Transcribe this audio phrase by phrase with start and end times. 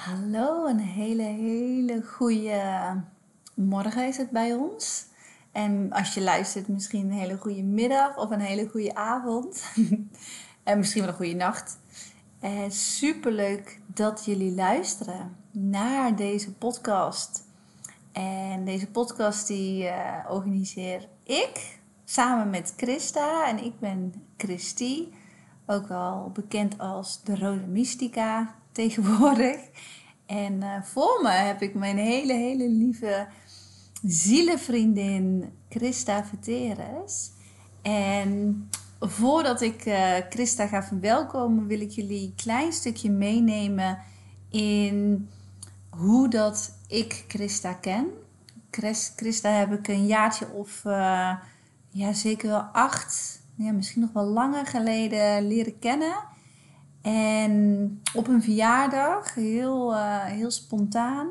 [0.00, 2.62] Hallo, een hele, hele goede
[3.54, 5.06] morgen is het bij ons.
[5.52, 9.64] En als je luistert, misschien een hele goede middag of een hele goede avond.
[10.62, 11.78] en misschien wel een goede nacht.
[12.44, 17.44] Uh, superleuk dat jullie luisteren naar deze podcast.
[18.12, 23.46] En deze podcast die uh, organiseer ik samen met Christa.
[23.48, 25.08] En ik ben Christy,
[25.66, 29.56] ook wel bekend als de Rode Mystica tegenwoordig.
[30.26, 33.26] En uh, voor me heb ik mijn hele, hele lieve
[34.02, 37.30] zielenvriendin Christa Verteres.
[37.82, 38.68] En
[39.00, 43.98] voordat ik uh, Christa ga verwelkomen, wil ik jullie een klein stukje meenemen
[44.50, 45.28] in
[45.90, 48.06] hoe dat ik Christa ken.
[49.16, 51.34] Christa heb ik een jaartje of uh,
[51.90, 56.14] ja, zeker wel acht, ja, misschien nog wel langer geleden leren kennen.
[57.02, 61.28] En op een verjaardag, heel, uh, heel spontaan.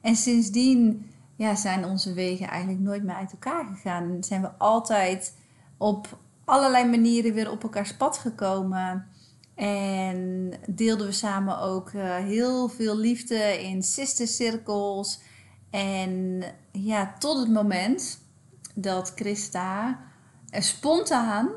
[0.00, 4.02] En sindsdien ja, zijn onze wegen eigenlijk nooit meer uit elkaar gegaan.
[4.10, 5.34] En zijn we altijd
[5.76, 9.06] op allerlei manieren weer op elkaars pad gekomen.
[9.54, 15.20] En deelden we samen ook uh, heel veel liefde in sistercirkels.
[15.70, 16.42] En
[16.72, 18.18] ja, tot het moment
[18.74, 19.98] dat Christa
[20.50, 21.48] spontaan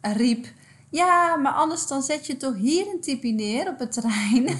[0.00, 0.46] riep
[0.94, 4.46] ja, maar anders dan zet je toch hier een typie neer op het terrein.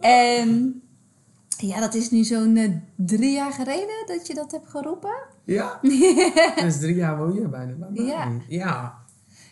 [0.00, 0.82] en
[1.56, 5.14] ja, dat is nu zo'n uh, drie jaar geleden dat je dat hebt geroepen.
[5.44, 5.80] Ja,
[6.62, 8.04] dus drie jaar woon je bijna bij mij.
[8.04, 8.40] Ja.
[8.48, 9.02] ja.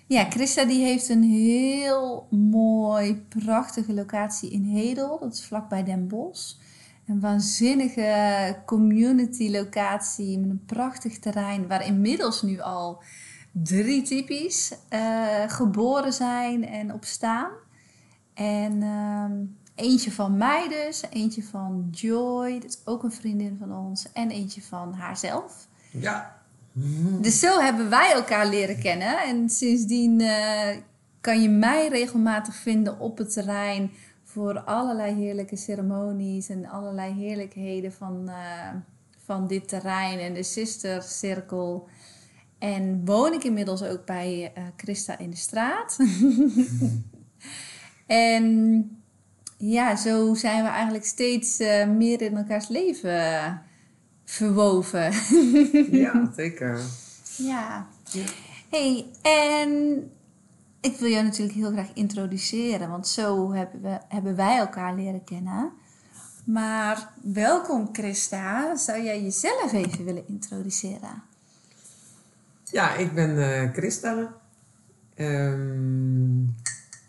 [0.06, 5.18] Ja, Christa die heeft een heel mooi, prachtige locatie in Hedel.
[5.18, 6.54] Dat is vlakbij Den Bosch.
[7.06, 13.02] Een waanzinnige community locatie met een prachtig terrein waar inmiddels nu al
[13.52, 17.50] drie typisch uh, geboren zijn en op staan.
[18.34, 19.30] En uh,
[19.74, 24.30] eentje van mij dus, eentje van Joy, dat is ook een vriendin van ons, en
[24.30, 25.68] eentje van haarzelf.
[25.90, 26.40] Ja.
[27.20, 29.22] Dus zo hebben wij elkaar leren kennen.
[29.22, 30.68] En sindsdien uh,
[31.20, 33.90] kan je mij regelmatig vinden op het terrein
[34.24, 38.68] voor allerlei heerlijke ceremonies en allerlei heerlijkheden van, uh,
[39.24, 41.88] van dit terrein en de sistercirkel.
[42.62, 45.96] En woon ik inmiddels ook bij uh, Christa in de straat.
[48.06, 48.96] en
[49.56, 53.62] ja, zo zijn we eigenlijk steeds uh, meer in elkaars leven
[54.24, 55.12] verwoven.
[56.04, 56.80] ja, zeker.
[57.36, 57.86] Ja.
[58.70, 60.10] hey, en
[60.80, 65.24] ik wil jou natuurlijk heel graag introduceren, want zo hebben, we, hebben wij elkaar leren
[65.24, 65.72] kennen.
[66.44, 71.30] Maar welkom Christa, zou jij jezelf even willen introduceren?
[72.72, 74.34] Ja, ik ben uh, Christa.
[75.16, 76.54] Um,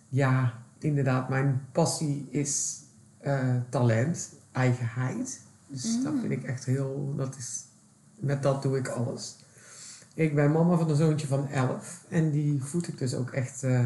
[0.09, 2.81] ja, inderdaad, mijn passie is
[3.25, 5.41] uh, talent, eigenheid.
[5.67, 6.03] Dus mm.
[6.03, 7.63] dat vind ik echt heel, dat is,
[8.19, 9.35] met dat doe ik alles.
[10.13, 13.63] Ik ben mama van een zoontje van 11 en die voed ik dus ook echt
[13.63, 13.85] uh,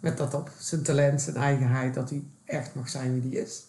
[0.00, 0.50] met dat op.
[0.58, 3.66] Zijn talent, zijn eigenheid, dat hij echt mag zijn wie hij is.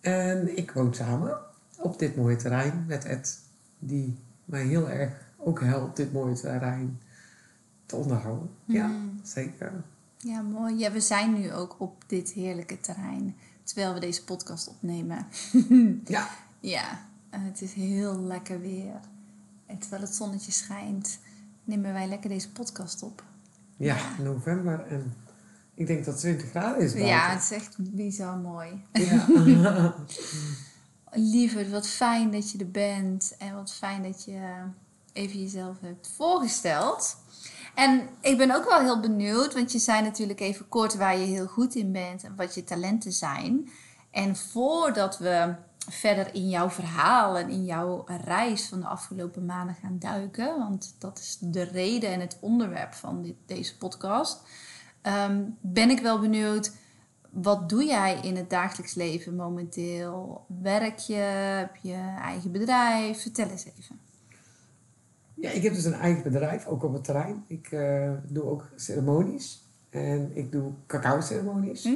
[0.00, 1.38] En ik woon samen
[1.76, 3.38] op dit mooie terrein met Ed,
[3.78, 7.00] die mij heel erg ook helpt dit mooie terrein
[7.86, 8.50] te onderhouden.
[8.64, 9.20] Ja, Mm.
[9.22, 9.84] zeker.
[10.18, 10.78] Ja, mooi.
[10.78, 15.26] Ja, we zijn nu ook op dit heerlijke terrein terwijl we deze podcast opnemen.
[16.04, 16.28] Ja,
[16.60, 19.00] ja, en het is heel lekker weer.
[19.66, 21.18] En terwijl het zonnetje schijnt,
[21.64, 23.24] nemen wij lekker deze podcast op.
[23.76, 25.14] ja, november en
[25.74, 27.12] ik denk dat het 20 graden is buiten.
[27.14, 28.82] Ja, het is echt bizar mooi.
[28.92, 29.26] Ja.
[31.12, 34.40] Lieverd, wat fijn dat je er bent en wat fijn dat je
[35.12, 37.16] even jezelf hebt voorgesteld.
[37.74, 41.26] En ik ben ook wel heel benieuwd, want je zei natuurlijk even kort waar je
[41.26, 43.70] heel goed in bent en wat je talenten zijn.
[44.10, 45.54] En voordat we
[45.88, 50.94] verder in jouw verhaal en in jouw reis van de afgelopen maanden gaan duiken, want
[50.98, 54.42] dat is de reden en het onderwerp van deze podcast,
[55.02, 56.72] um, ben ik wel benieuwd.
[57.30, 60.44] Wat doe jij in het dagelijks leven momenteel?
[60.60, 61.14] Werk je?
[61.14, 63.20] Heb je eigen bedrijf?
[63.22, 64.09] Vertel eens even.
[65.40, 67.44] Ja, ik heb dus een eigen bedrijf, ook op het terrein.
[67.46, 71.84] Ik eh, doe ook ceremonies en ik doe cacao-ceremonies.
[71.84, 71.94] Hm?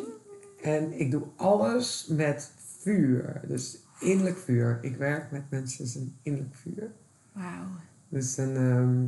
[0.63, 2.51] En ik doe alles met
[2.81, 4.79] vuur, dus innerlijk vuur.
[4.83, 6.91] Ik werk met mensen zijn innerlijk vuur.
[7.33, 7.67] Wauw.
[8.09, 9.07] Dus en, ehm,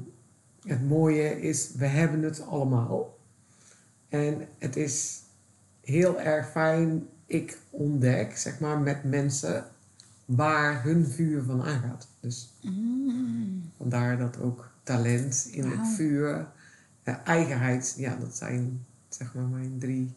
[0.68, 3.18] het mooie is, we hebben het allemaal.
[4.08, 5.22] En het is
[5.80, 9.64] heel erg fijn, ik ontdek, zeg maar, met mensen
[10.26, 12.08] waar hun vuur van aangaat.
[12.20, 13.70] Dus Mm.
[13.76, 15.94] vandaar dat ook talent, innerlijk Wauw.
[15.94, 16.48] vuur,
[17.02, 20.14] eh, eigenheid, ja, dat zijn zeg maar mijn drie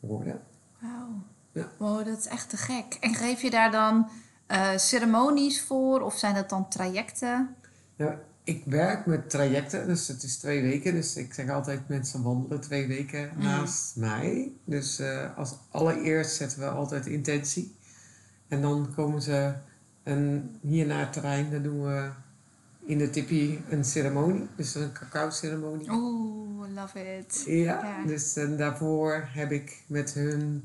[0.00, 0.40] woorden.
[0.80, 1.22] Wauw.
[1.52, 1.68] Ja.
[1.76, 2.96] Wow, dat is echt te gek.
[3.00, 4.08] En geef je daar dan
[4.46, 7.54] eh, ceremonies voor of zijn dat dan trajecten?
[7.96, 8.14] Nou,
[8.44, 10.94] ik werk met trajecten, dus het is twee weken.
[10.94, 13.42] Dus ik zeg altijd mensen wandelen twee weken Mm.
[13.42, 14.52] naast mij.
[14.64, 17.76] Dus eh, als allereerst zetten we altijd intentie.
[18.48, 19.52] En dan komen ze
[20.02, 22.08] en hier naar het terrein, dan doen we
[22.86, 24.46] in de tipi een ceremonie.
[24.56, 25.90] Dus een cacao ceremonie.
[25.90, 27.42] Oeh, love it.
[27.46, 27.54] Ja,
[27.84, 28.04] Ja.
[28.06, 30.64] dus en daarvoor heb ik met hun,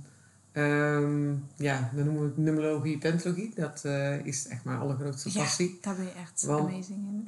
[0.51, 3.51] ehm, ja, dan noemen we het numerologie, pentologie.
[3.55, 5.77] Dat eh, is echt mijn allergrootste Ja, passie.
[5.81, 7.23] daar ben je echt Want- amazing in.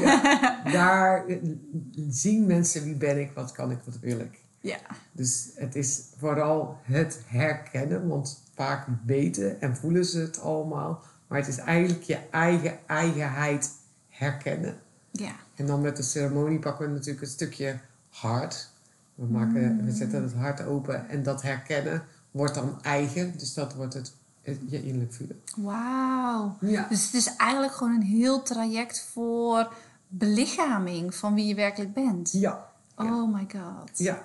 [0.00, 1.36] Ja, daar eh,
[2.08, 4.44] zien mensen wie ben ik, wat kan ik, wat wil ik.
[4.66, 4.78] Ja.
[5.12, 11.02] Dus het is vooral het herkennen, want vaak weten en voelen ze het allemaal.
[11.26, 13.70] Maar het is eigenlijk je eigen eigenheid
[14.08, 14.74] herkennen.
[15.10, 15.32] Ja.
[15.54, 17.78] En dan met de ceremonie pakken we natuurlijk een stukje
[18.10, 18.70] hart.
[19.14, 23.38] We, maken, we zetten het hart open en dat herkennen wordt dan eigen.
[23.38, 24.12] Dus dat wordt het,
[24.42, 25.40] het- je innerlijk voelen.
[25.56, 26.56] Wauw.
[26.60, 26.86] Ja.
[26.88, 29.72] Dus het is eigenlijk gewoon een heel traject voor
[30.08, 32.32] belichaming van wie je werkelijk bent.
[32.32, 32.68] Ja.
[32.96, 33.98] Oh my god.
[33.98, 34.22] Ja.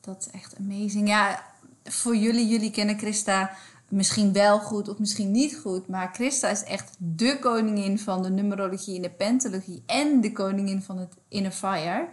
[0.00, 1.08] Dat is echt amazing.
[1.08, 1.42] Ja,
[1.84, 3.50] voor jullie, jullie kennen Christa
[3.90, 5.88] misschien wel goed of misschien niet goed.
[5.88, 9.82] Maar Christa is echt de koningin van de numerologie en de pentologie.
[9.86, 12.08] En de koningin van het Inner Fire.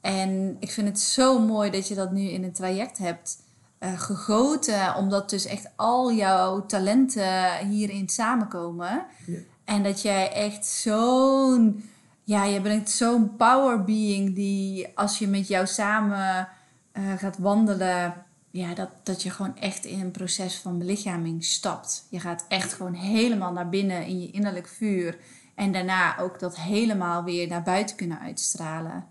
[0.00, 3.38] En ik vind het zo mooi dat je dat nu in een traject hebt
[3.78, 4.94] eh, gegoten.
[4.94, 9.06] Omdat dus echt al jouw talenten hierin samenkomen.
[9.26, 9.38] Ja.
[9.64, 11.90] En dat jij echt zo'n...
[12.24, 16.48] Ja, je bent zo'n power being die als je met jou samen
[16.96, 18.14] eh, gaat wandelen...
[18.50, 22.06] Ja, dat, dat je gewoon echt in een proces van belichaming stapt.
[22.10, 25.18] Je gaat echt gewoon helemaal naar binnen in je innerlijk vuur.
[25.54, 29.04] En daarna ook dat helemaal weer naar buiten kunnen uitstralen.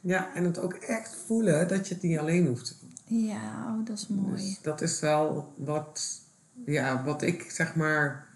[0.00, 3.20] ja, en het ook echt voelen dat je het niet alleen hoeft te doen.
[3.26, 4.30] Ja, oh, dat is mooi.
[4.30, 6.20] Dus dat is wel wat,
[6.66, 8.26] ja, wat ik zeg maar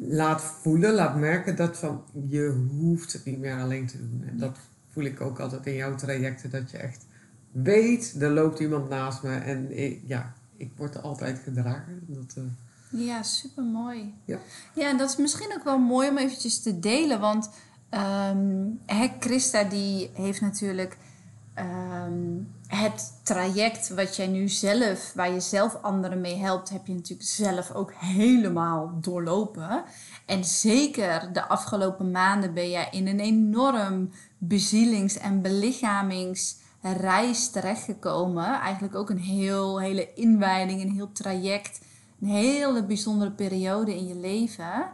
[0.00, 4.24] laat voelen, laat merken dat van je hoeft het niet meer alleen te doen.
[4.28, 7.04] En dat voel ik ook altijd in jouw trajecten, dat je echt
[7.52, 12.04] weet, er loopt iemand naast me en ik, ja, ik word altijd gedragen.
[12.06, 12.42] Dat, eh,
[13.06, 14.14] Ja, super mooi.
[14.24, 14.38] Ja.
[14.74, 17.20] ja, en dat is misschien ook wel mooi om eventjes te delen.
[17.20, 17.50] Want
[18.86, 20.96] hè, Christa die heeft natuurlijk
[21.54, 26.94] ehm, het traject wat jij nu zelf, waar je zelf anderen mee helpt, heb je
[26.94, 29.84] natuurlijk zelf ook helemaal doorlopen.
[30.26, 35.42] En zeker de afgelopen maanden ben jij in een enorm bezielings- en
[36.82, 38.60] belichamingsreis terechtgekomen.
[38.60, 41.80] Eigenlijk ook een heel, hele inwijding, een heel traject.
[42.20, 44.90] Een hele bijzondere periode in je leven.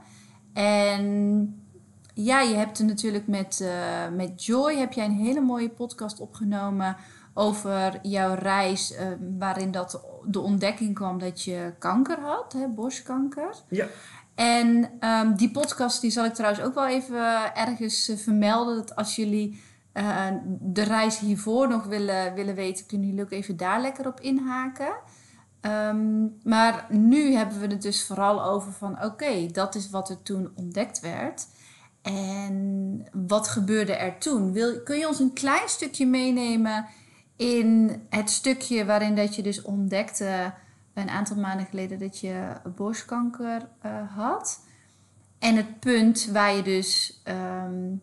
[0.53, 1.63] En
[2.15, 6.21] ja, je hebt er natuurlijk met, eh, met Joy heb jij een hele mooie podcast
[6.21, 6.97] opgenomen
[7.35, 9.07] over jouw reis, eh,
[9.39, 13.55] waarin dat de ontdekking kwam dat je kanker had, hè, borstkanker.
[13.69, 13.87] ja,
[14.35, 18.77] En ehm, die podcast die zal ik trouwens ook wel even ergens eh, vermelden.
[18.77, 19.63] Dat als jullie
[19.99, 20.27] eh,
[20.61, 24.95] de reis hiervoor nog willen, willen weten, kunnen jullie ook even daar lekker op inhaken.
[25.61, 30.23] Ehm, maar nu hebben we het dus vooral over van oké, dat is wat er
[30.23, 31.47] toen ontdekt werd.
[32.03, 34.53] En wat gebeurde er toen?
[34.53, 36.87] Wil, kun je ons een klein stukje meenemen
[37.37, 40.55] in het stukje waarin dat je dus ontdekte
[40.95, 44.61] een aantal maanden geleden dat je borstkanker eh, had.
[45.39, 47.95] En het punt waar je dus ehm,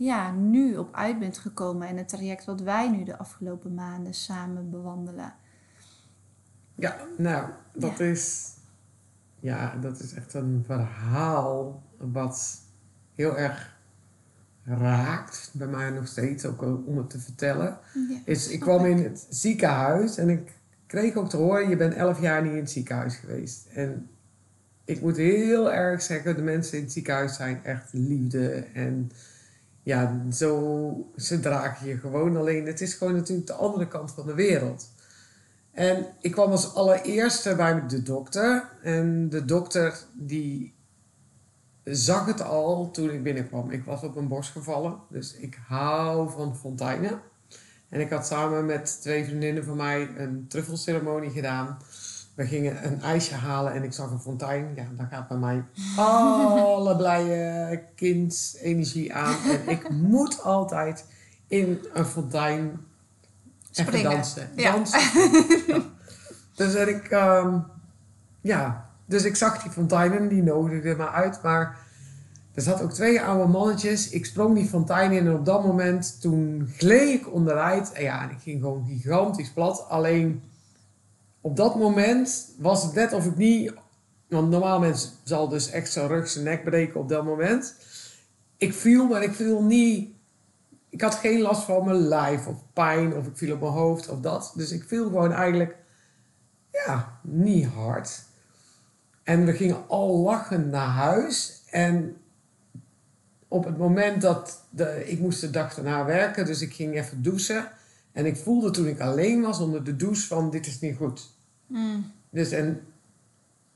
[0.00, 4.14] ja, nu op uit bent gekomen en het traject wat wij nu de afgelopen maanden
[4.14, 5.34] samen bewandelen.
[6.74, 8.54] ja, nou, dat is,
[9.40, 12.60] ja, dat is echt een verhaal wat
[13.14, 13.78] heel erg
[14.64, 17.78] raakt, bij mij nog steeds, ook om het te vertellen.
[18.08, 18.18] Ja.
[18.24, 20.52] is, ik kwam in het ziekenhuis en ik
[20.86, 23.66] kreeg ook te horen, je bent elf jaar niet in het ziekenhuis geweest.
[23.72, 24.10] En
[24.84, 28.66] ik moet heel erg zeggen, de mensen in het ziekenhuis zijn echt liefde.
[28.74, 29.10] En
[29.82, 32.36] ja, zo, ze dragen je gewoon.
[32.36, 34.88] Alleen het is gewoon natuurlijk de andere kant van de wereld.
[35.72, 38.68] En ik kwam als allereerste bij de dokter.
[38.82, 40.74] En de dokter die
[41.84, 43.70] zag het al toen ik binnenkwam.
[43.70, 47.20] Ik was op mijn borst gevallen, dus ik hou van fonteinen.
[47.88, 51.78] En ik had samen met twee vriendinnen van mij een truffelceremonie gedaan.
[52.40, 54.72] We gingen een ijsje halen en ik zag een fontein.
[54.76, 55.64] Ja, daar gaat bij mij
[56.04, 59.36] alle blije kindsenergie aan.
[59.50, 61.04] En ik moet altijd
[61.48, 62.62] in een fontein
[63.72, 64.10] even Springen.
[64.10, 64.48] dansen.
[64.56, 64.72] Ja.
[64.72, 65.00] dansen.
[65.66, 65.82] Ja.
[66.54, 67.58] Dus en ik, ehm,
[68.40, 71.42] ja, dus ik zag die fonteinen, die nodigden me uit.
[71.42, 71.78] Maar
[72.54, 74.10] er zat ook twee oude mannetjes.
[74.10, 77.92] Ik sprong die fontein in en op dat moment, toen gleed ik onderuit.
[77.92, 79.88] En ja, en ik ging gewoon gigantisch plat.
[79.88, 80.42] Alleen
[81.40, 83.72] op dat moment was het net of ik niet...
[84.28, 87.74] Want normaal mensen zal dus echt zijn rug, zijn nek breken op dat moment.
[88.56, 90.10] Ik viel, maar ik viel niet...
[90.88, 94.08] Ik had geen last van mijn lijf of pijn of ik viel op mijn hoofd
[94.08, 94.52] of dat.
[94.56, 95.76] Dus ik viel gewoon eigenlijk,
[96.70, 98.22] ja, niet hard.
[99.22, 101.62] En we gingen al lachend naar huis.
[101.70, 102.16] En
[103.48, 107.22] op het moment dat de, ik moest de dag daarna werken, dus ik ging even
[107.22, 107.68] douchen.
[108.12, 111.34] En ik voelde toen ik alleen was onder de douche van dit is niet goed.
[111.66, 112.12] Mm.
[112.30, 112.80] Dus en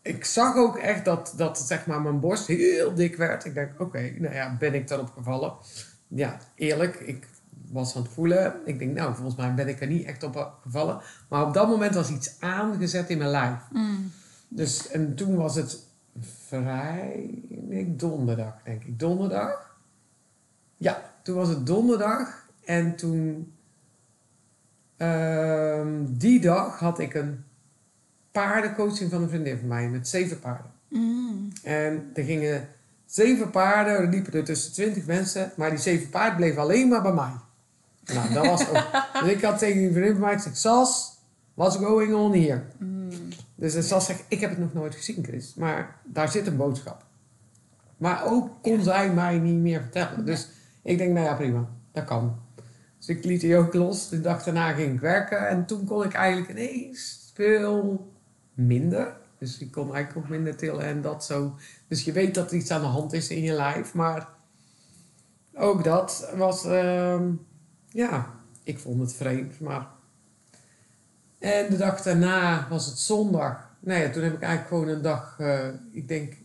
[0.03, 3.45] ik zag ook echt dat, dat zeg maar mijn borst heel dik werd.
[3.45, 5.53] Ik denk, oké, nou ja, ben ik daarop gevallen?
[6.09, 7.27] Ja, eerlijk, ik
[7.71, 8.55] was aan het voelen.
[8.65, 11.01] Ik denk, nou, volgens mij ben ik er niet echt op gevallen.
[11.29, 13.59] Maar op dat moment was iets aangezet in mijn lijf.
[13.73, 14.11] Mm.
[14.49, 15.87] Dus, en toen was het
[16.21, 18.99] vrij, nee, donderdag, denk ik.
[18.99, 19.77] Donderdag?
[20.77, 22.49] Ja, toen was het donderdag.
[22.65, 23.54] En toen,
[24.97, 27.45] ehm, die dag had ik een
[28.33, 30.71] paardencoaching van een vriendin van mij met zeven paarden.
[30.89, 31.49] Mm.
[31.63, 32.69] En er gingen
[33.07, 37.03] zeven paarden, er liepen er tussen twintig mensen, maar die zeven paarden bleven alleen maar
[37.03, 37.33] bij mij.
[38.15, 38.87] Nou, dat was ook.
[39.23, 41.19] dus ik had tegen die vriendin van mij gezegd, Sas,
[41.55, 42.63] what's going on here?
[42.79, 43.09] Mm.
[43.55, 47.05] Dus Sas zegt, ik heb het nog nooit gezien, Chris, maar daar zit een boodschap.
[47.97, 50.25] Maar ook kon zij mij niet meer vertellen.
[50.27, 50.49] Dus
[50.83, 52.37] ik denk, nou ja, prima, dat kan.
[53.07, 54.09] Dus ik liet die ook los.
[54.09, 58.11] De dag daarna ging ik werken en toen kon ik eigenlijk ineens veel
[58.55, 59.17] minder.
[59.39, 61.55] Dus ik kon eigenlijk ook minder tillen en dat zo.
[61.89, 64.29] Dus je weet dat er iets aan de hand is in je lijf, maar
[65.55, 67.31] ook dat was, ehm,
[67.89, 68.31] ja,
[68.63, 69.87] ik vond het vreemd, maar.
[71.39, 73.77] En de dag daarna was het zondag.
[73.81, 76.37] Nou ja, toen heb ik eigenlijk gewoon een dag, eh, ik denk,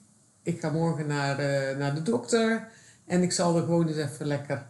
[0.43, 2.67] ik ga morgen naar, eh, naar de dokter
[3.05, 4.65] en ik zal er gewoon eens even lekker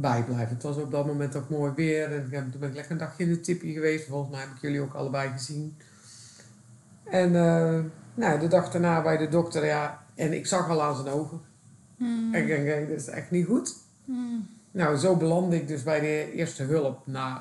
[0.00, 0.54] bij blijven.
[0.54, 2.92] Het was op dat moment ook mooi weer en ik heb, toen ben ik lekker
[2.92, 4.06] een dagje in de tippie geweest.
[4.06, 5.76] Volgens mij heb ik jullie ook allebei gezien.
[7.04, 7.80] En eh,
[8.14, 11.40] nou, de dag daarna bij de dokter, ja, en ik zag al aan zijn ogen.
[11.96, 12.34] Mm.
[12.34, 13.76] En ik denk, dit is echt niet goed.
[14.04, 14.46] Mm.
[14.70, 17.06] Nou, zo belandde ik dus bij de eerste hulp.
[17.06, 17.40] Nou,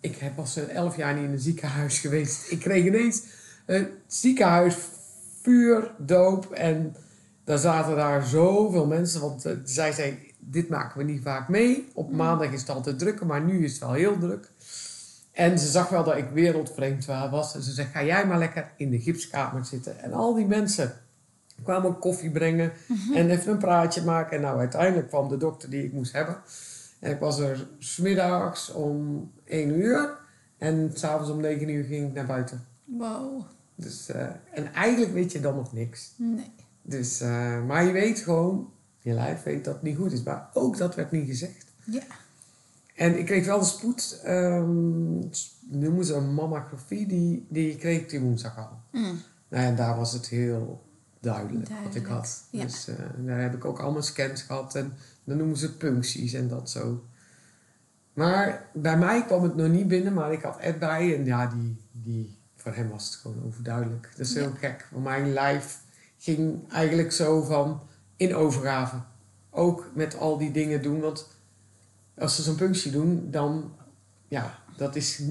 [0.00, 2.50] ik heb was elf jaar niet in een ziekenhuis geweest.
[2.50, 3.22] Ik kreeg ineens
[3.66, 4.76] een ziekenhuis,
[5.42, 6.50] vuur, doop.
[6.52, 6.96] En
[7.44, 9.20] daar zaten daar zoveel mensen.
[9.20, 11.88] Want eh, zij zei, dit maken we niet vaak mee.
[11.94, 14.50] Op maandag is het altijd drukker, maar nu is het wel heel druk.
[15.32, 17.54] En ze zag wel dat ik wereldvreemd was.
[17.54, 20.02] En ze zei, ga jij maar lekker in de gipskamer zitten.
[20.02, 20.92] En al die mensen
[21.62, 22.72] kwamen koffie brengen
[23.14, 24.36] en even een praatje maken.
[24.36, 26.36] En nou, uiteindelijk kwam de dokter die ik moest hebben.
[27.00, 30.18] En ik was er smiddags om 1 uur.
[30.58, 32.66] En s'avonds om 9 uur ging ik naar buiten.
[32.84, 33.42] Wow.
[33.74, 36.12] Dus, eh, en eigenlijk weet je dan nog niks.
[36.16, 36.52] Nee.
[36.82, 38.72] Dus, eh, maar je weet gewoon,
[39.04, 40.22] je lijf weet dat het niet goed is.
[40.22, 41.64] Maar ook dat werd niet gezegd.
[41.84, 42.02] Ja.
[42.94, 45.18] En ik kreeg wel de spoed, ehm,
[45.60, 48.80] noemen ze een mammografie, die, die kreeg ik die woensdag al.
[49.00, 49.20] Mm.
[49.48, 50.82] Nou ja, daar was het heel
[51.20, 52.42] duidelijk, wat ik had.
[52.50, 52.62] ja.
[52.62, 54.92] Dus eh, daar heb ik ook allemaal scans gehad en
[55.24, 57.04] dan noemen ze puncties en dat zo.
[58.12, 61.46] Maar bij mij kwam het nog niet binnen, maar ik had Ed bij en ja,
[61.46, 64.08] die, die, voor hem was het gewoon overduidelijk.
[64.16, 64.40] Dat is Ja.
[64.40, 65.80] heel gek, want mijn lijf
[66.18, 67.80] ging eigenlijk zo van
[68.16, 68.96] in overgave.
[69.50, 71.28] Ook met al die dingen doen, want
[72.18, 73.72] als ze zo'n punctie doen, dan,
[74.28, 75.22] ja, dat is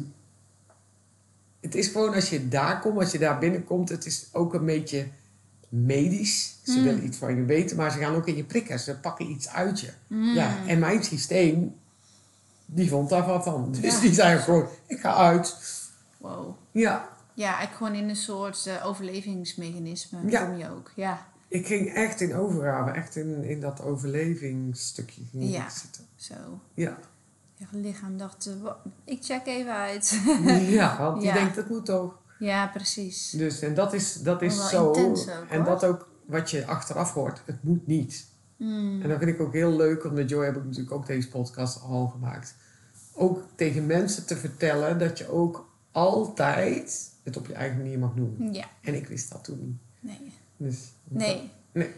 [1.60, 4.66] het is gewoon als je daar komt, als je daar binnenkomt, het is ook een
[4.66, 5.08] beetje
[5.70, 6.56] medisch.
[6.64, 6.84] Ze Mm.
[6.84, 8.80] willen iets van je weten, maar ze gaan ook in je prikken.
[8.80, 9.90] Ze pakken iets uit je.
[10.08, 10.34] Mm.
[10.34, 11.76] Ja, en mijn systeem,
[12.66, 13.72] die vond daar wat van.
[13.82, 14.00] Dus Ja.
[14.02, 15.56] die zei gewoon, ik ga uit.
[16.18, 16.56] Wow.
[16.72, 20.46] Ja, Ja, eigenlijk gewoon in een soort eh, overlevingsmechanisme Ja.
[20.46, 20.92] kom je ook.
[20.96, 25.70] Ja, ik ging echt in overgave, echt in, in dat overlevingsstukje ging Ja.
[25.70, 26.04] zitten.
[26.16, 26.34] zo.
[26.74, 26.98] Ja,
[27.56, 28.72] Je lichaam dacht, eh,
[29.04, 30.22] ik check even uit.
[30.80, 31.34] ja want die Ja.
[31.34, 32.18] denkt, dat moet toch.
[32.40, 33.30] ja, precies.
[33.30, 34.88] Dus en dat is, dat is zo.
[34.88, 34.96] ook,
[35.50, 35.66] en hoor.
[35.66, 38.26] dat ook wat je achteraf hoort, het moet niet.
[38.58, 39.02] Mm.
[39.02, 41.30] En dat vind ik ook heel leuk, want met Joy heb ik natuurlijk ook deze
[41.30, 42.56] podcast al gemaakt.
[43.14, 48.14] Ook tegen mensen te vertellen dat je ook altijd het op je eigen manier mag
[48.14, 48.50] doen.
[48.54, 49.78] Ja, En ik wist dat toen niet.
[50.20, 50.34] nee.
[50.58, 51.52] Dus, Nee.
[51.72, 51.94] Nee.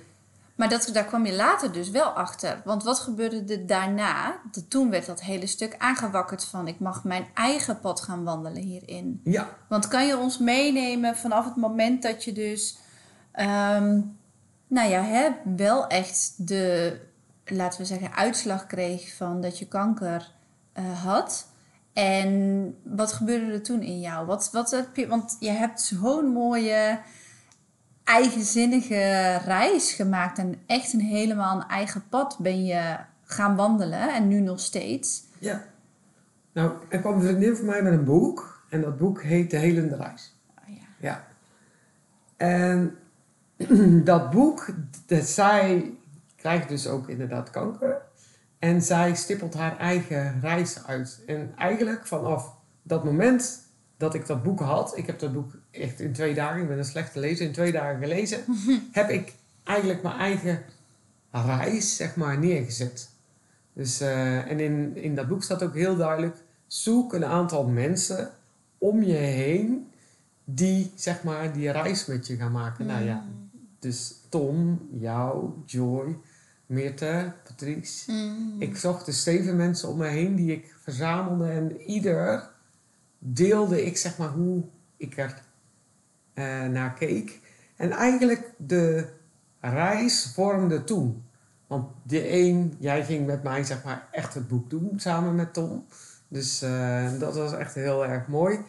[0.56, 2.62] Maar dat, daar kwam je later dus wel achter.
[2.64, 4.40] Want wat gebeurde er daarna?
[4.52, 6.68] De, toen werd dat hele stuk aangewakkerd van...
[6.68, 9.22] ik mag mijn eigen pad gaan wandelen hierin.
[9.24, 12.78] Ja, Want kan je ons meenemen vanaf het moment dat je dus...
[13.32, 14.02] ehm,
[14.68, 17.00] nou ja, hè, wel echt de,
[17.46, 20.32] laten we zeggen, uitslag kreeg van dat je kanker
[20.74, 21.48] eh, had...
[21.94, 24.26] En wat gebeurde er toen in jou?
[24.26, 27.00] Wat, wat heb je, want je hebt zo'n mooie
[28.06, 30.38] eigenzinnige reis gemaakt.
[30.38, 34.14] En echt een helemaal een eigen pad ben je gaan wandelen.
[34.14, 35.24] En nu nog steeds.
[35.40, 35.64] ja.
[36.54, 38.64] Nou, er kwam een vriendin van mij met een boek.
[38.70, 40.36] En dat boek heet De Helende Reis.
[40.60, 40.86] Oh, ja.
[41.00, 41.28] Ja.
[42.38, 42.98] En
[44.12, 44.68] dat boek,
[45.06, 45.94] dat zij
[46.36, 48.02] krijgt dus ook inderdaad kanker.
[48.60, 51.22] En zij stippelt haar eigen reis uit.
[51.28, 53.64] En eigenlijk vanaf dat moment
[53.98, 56.78] dat ik dat boek had, ik heb dat boek echt in twee dagen, ik ben
[56.78, 58.44] een slechte lezer, in twee dagen gelezen,
[58.92, 59.34] heb ik
[59.64, 60.64] eigenlijk mijn eigen
[61.32, 63.10] reis, zeg maar, neergezet.
[63.74, 66.38] Dus, eh, en in, in dat boek staat ook heel duidelijk,
[66.68, 68.32] zoek een aantal mensen
[68.78, 69.88] om je heen
[70.44, 72.86] die, zeg maar, die reis met je gaan maken.
[72.86, 73.25] Nou ja,
[73.80, 76.18] dus Tom, jou, Joy,
[76.66, 78.12] Meerte, Patrice.
[78.12, 78.56] Mm.
[78.62, 82.50] Ik zocht dus zeven mensen om me heen die ik verzamelde en ieder
[83.34, 84.63] deelde ik zeg maar hoe
[84.98, 85.41] ik er
[86.34, 87.39] eh, naar keek.
[87.75, 89.08] En eigenlijk de
[89.60, 91.24] reis vormde toen.
[91.67, 95.53] Want de een, jij ging met mij zeg maar echt het boek doen samen met
[95.53, 95.86] Tom.
[96.27, 98.60] Dus eh, dat was echt heel erg mooi.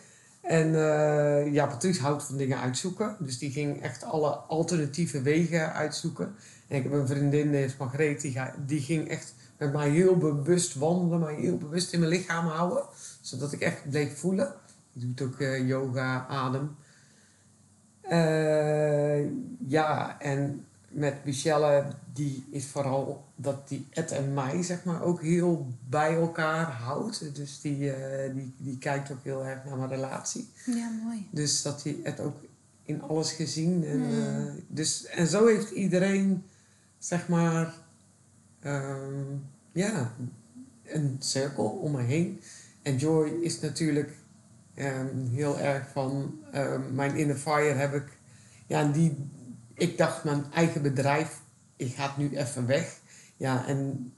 [0.41, 3.17] En eh, ja, Patrice houdt van dingen uitzoeken.
[3.19, 6.35] Dus die ging echt alle alternatieve wegen uitzoeken.
[6.69, 10.17] En ik heb een vriendin, die is Margreet, die, die ging echt met mij heel
[10.17, 12.85] bewust wandelen, mij heel bewust in mijn lichaam houden.
[13.27, 14.55] Zodat ik echt bleef voelen.
[14.93, 16.77] Die doet ook eh, yoga, adem.
[18.01, 19.31] Eh,
[19.67, 25.23] ja, en met Michelle, die is vooral dat die Ed en mij, zeg maar, ook
[25.23, 27.35] heel bij elkaar houdt.
[27.35, 30.49] Dus die, eh, die, die kijkt ook heel erg naar mijn relatie.
[30.67, 31.29] Ja, mooi.
[31.31, 32.37] Dus dat hij het ook
[32.83, 33.85] in alles gezien.
[33.85, 34.61] En, Hmm.
[34.69, 36.45] dus, en zo heeft iedereen,
[36.99, 37.75] zeg maar,
[38.61, 39.25] ehm,
[39.73, 40.13] ja,
[40.85, 42.41] een cirkel om me heen.
[42.87, 44.11] En Joy is natuurlijk
[44.75, 48.19] ehm, heel erg van ehm, mijn inner fire heb ik.
[48.67, 49.31] Ja, en die,
[49.75, 51.41] ik dacht mijn eigen bedrijf,
[51.77, 52.99] ik ga het nu even weg.
[53.37, 54.13] Ja, en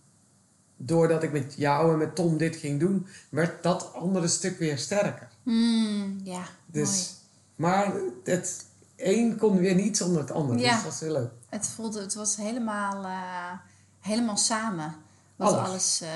[0.76, 4.78] doordat ik met jou en met Tom dit ging doen, werd dat andere stuk weer
[4.78, 5.28] sterker.
[5.42, 7.14] Mm, ja, Dus,
[7.56, 7.92] maar
[8.24, 8.64] het
[8.96, 10.58] een kon weer niet zonder het ander.
[10.58, 10.74] Ja.
[10.74, 11.30] Dus dat is heel leuk.
[11.48, 13.58] Het voelde, het was helemaal, eh,
[14.00, 14.94] helemaal samen.
[15.36, 15.68] Wat Alles.
[15.68, 16.08] alles, eh,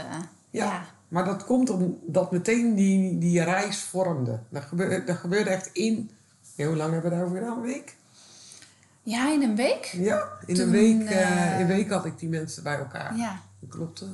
[0.50, 0.64] Ja.
[0.64, 0.86] ja.
[1.12, 4.38] Maar dat komt omdat meteen die, die reis vormde.
[4.48, 6.10] Dat gebeurde, dat gebeurde echt in...
[6.54, 7.56] Ja, hoe lang hebben we daarover gedaan?
[7.56, 7.96] Een week?
[9.02, 9.84] Ja, in een week?
[9.84, 11.10] Ja, in Toen, een week,
[11.58, 13.16] een week had ik die mensen bij elkaar.
[13.16, 13.40] Ja.
[13.60, 14.06] Dat klopte.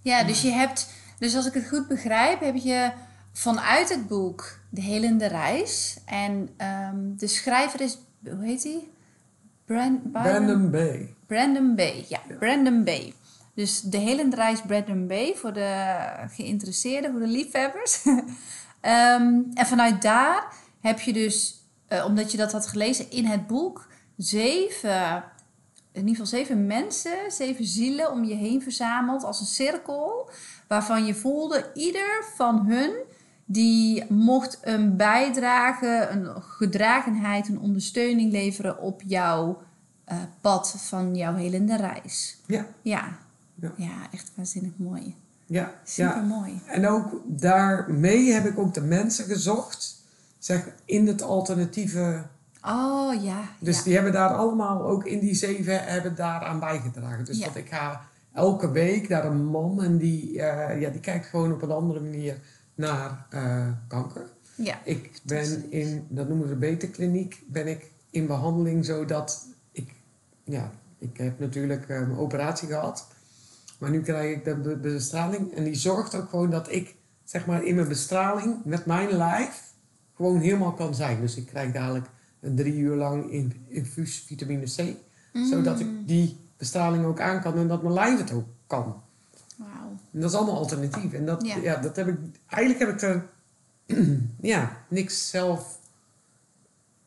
[0.00, 2.92] Ja, dus je hebt, dus als ik het goed begrijp, heb je
[3.32, 5.98] vanuit het boek De Helende Reis.
[6.04, 8.88] En ehm, de schrijver is, hoe heet hij?
[9.64, 11.14] Brand, Brandon Bay.
[11.26, 13.14] Brandon Bay, ja, Brandon Bay.
[13.54, 18.02] Dus de Helende Reis Brandon Bay voor de geïnteresseerden, voor de liefhebbers.
[18.80, 23.46] Ehm, en vanuit daar heb je dus, eh, omdat je dat had gelezen in het
[23.46, 23.86] boek,
[24.16, 25.24] zeven,
[25.92, 30.30] in ieder geval zeven mensen, zeven zielen om je heen verzameld als een cirkel.
[30.68, 32.92] Waarvan je voelde, ieder van hun
[33.44, 39.62] die mocht een bijdrage, een gedragenheid, een ondersteuning leveren op jouw
[40.04, 42.38] eh, pad van jouw helende reis.
[42.46, 43.18] Ja, Ja,
[43.54, 43.72] Ja.
[43.76, 44.08] ja.
[44.12, 45.14] echt waanzinnig mooi.
[45.46, 46.22] ja, Super ja.
[46.22, 46.60] mooi.
[46.66, 50.02] En ook daarmee heb ik ook de mensen gezocht.
[50.38, 52.24] Zeg, in het alternatieve
[52.66, 53.48] Oh ja.
[53.60, 53.82] Dus ja.
[53.82, 57.24] die hebben daar allemaal, ook in die zeven, hebben daaraan bijgedragen.
[57.24, 61.26] Dus dat ik ga elke week naar een man en die, eh, ja, die kijkt
[61.26, 62.36] gewoon op een andere manier
[62.74, 64.30] naar eh, kanker.
[64.54, 64.80] ja.
[64.84, 69.94] Ik ben in, dat noemen ze beterkliniek, ben ik in behandeling zodat ik,
[70.44, 73.06] ja, ik heb natuurlijk eh, mijn operatie gehad.
[73.84, 76.94] Maar nu krijg ik de, be- bestraling en die zorgt ook gewoon dat ik,
[77.24, 79.62] zeg maar, in mijn bestraling met mijn lijf
[80.16, 81.20] gewoon helemaal kan zijn.
[81.20, 82.06] Dus ik krijg dadelijk
[82.40, 84.94] een drie uur lang in, infuus vitamine C.
[85.50, 89.02] Zodat ik die bestraling ook aan kan en dat mijn lijf het ook kan.
[89.56, 89.90] Wauw.
[90.12, 91.12] En dat is allemaal alternatief.
[91.12, 91.56] En dat, Ja.
[91.56, 91.76] ja.
[91.76, 92.16] dat heb ik,
[92.46, 93.26] eigenlijk heb ik er
[94.54, 95.78] ja, niks zelf.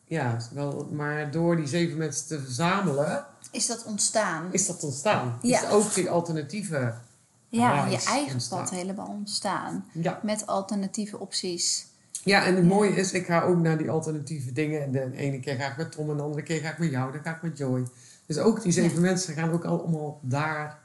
[0.03, 4.47] Ja, wel, maar door die zeven mensen te verzamelen, Is dat ontstaan?
[4.51, 5.38] is dat ontstaan.
[5.41, 5.62] Ja.
[5.63, 6.93] Is ook die alternatieve.
[7.49, 8.60] ja, je eigen ontstaan.
[8.60, 9.86] pad helemaal ontstaan.
[9.91, 10.19] Ja.
[10.23, 11.86] Met alternatieve opties.
[12.23, 12.69] ja, en het Ja.
[12.69, 14.83] mooie is, ik ga ook naar die alternatieve dingen.
[14.83, 16.89] En de ene keer ga ik met Tom, en de andere keer ga ik met
[16.91, 17.88] jou, dan ga ik met Joy.
[18.25, 20.79] Dus ook die zeven mensen gaan ook allemaal daar.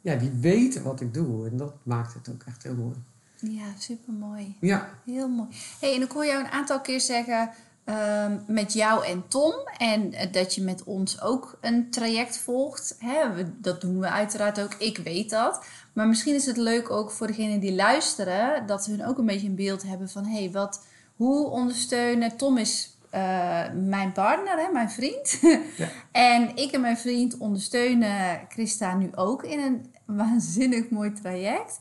[0.00, 1.48] Ja, die weten wat ik doe.
[1.48, 2.94] En dat maakt het ook echt heel mooi.
[3.40, 4.56] Ja, super mooi.
[4.60, 5.48] Ja, Heel mooi.
[5.80, 7.50] Hey, en ik hoor jou een aantal keer zeggen
[7.84, 9.54] ehm, met jou en Tom.
[9.78, 12.96] En eh, dat je met ons ook een traject volgt.
[12.98, 14.74] Hè, we- dat doen we uiteraard ook.
[14.78, 15.64] Ik weet dat.
[15.92, 18.66] Maar misschien is het leuk ook voor degenen die luisteren.
[18.66, 20.24] Dat hun ook een beetje een beeld hebben van...
[20.26, 20.84] Hé, hey, wat,
[21.16, 22.36] hoe ondersteunen...
[22.36, 25.38] Tom is eh, mijn partner, hè, mijn vriend.
[25.76, 25.88] Ja.
[26.12, 31.78] en ik en mijn vriend ondersteunen Christa nu ook in een waanzinnig mooi traject.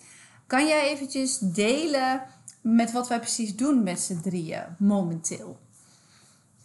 [0.48, 2.22] Kan jij eventjes delen
[2.62, 5.58] met wat wij precies doen met z'n drieën momenteel.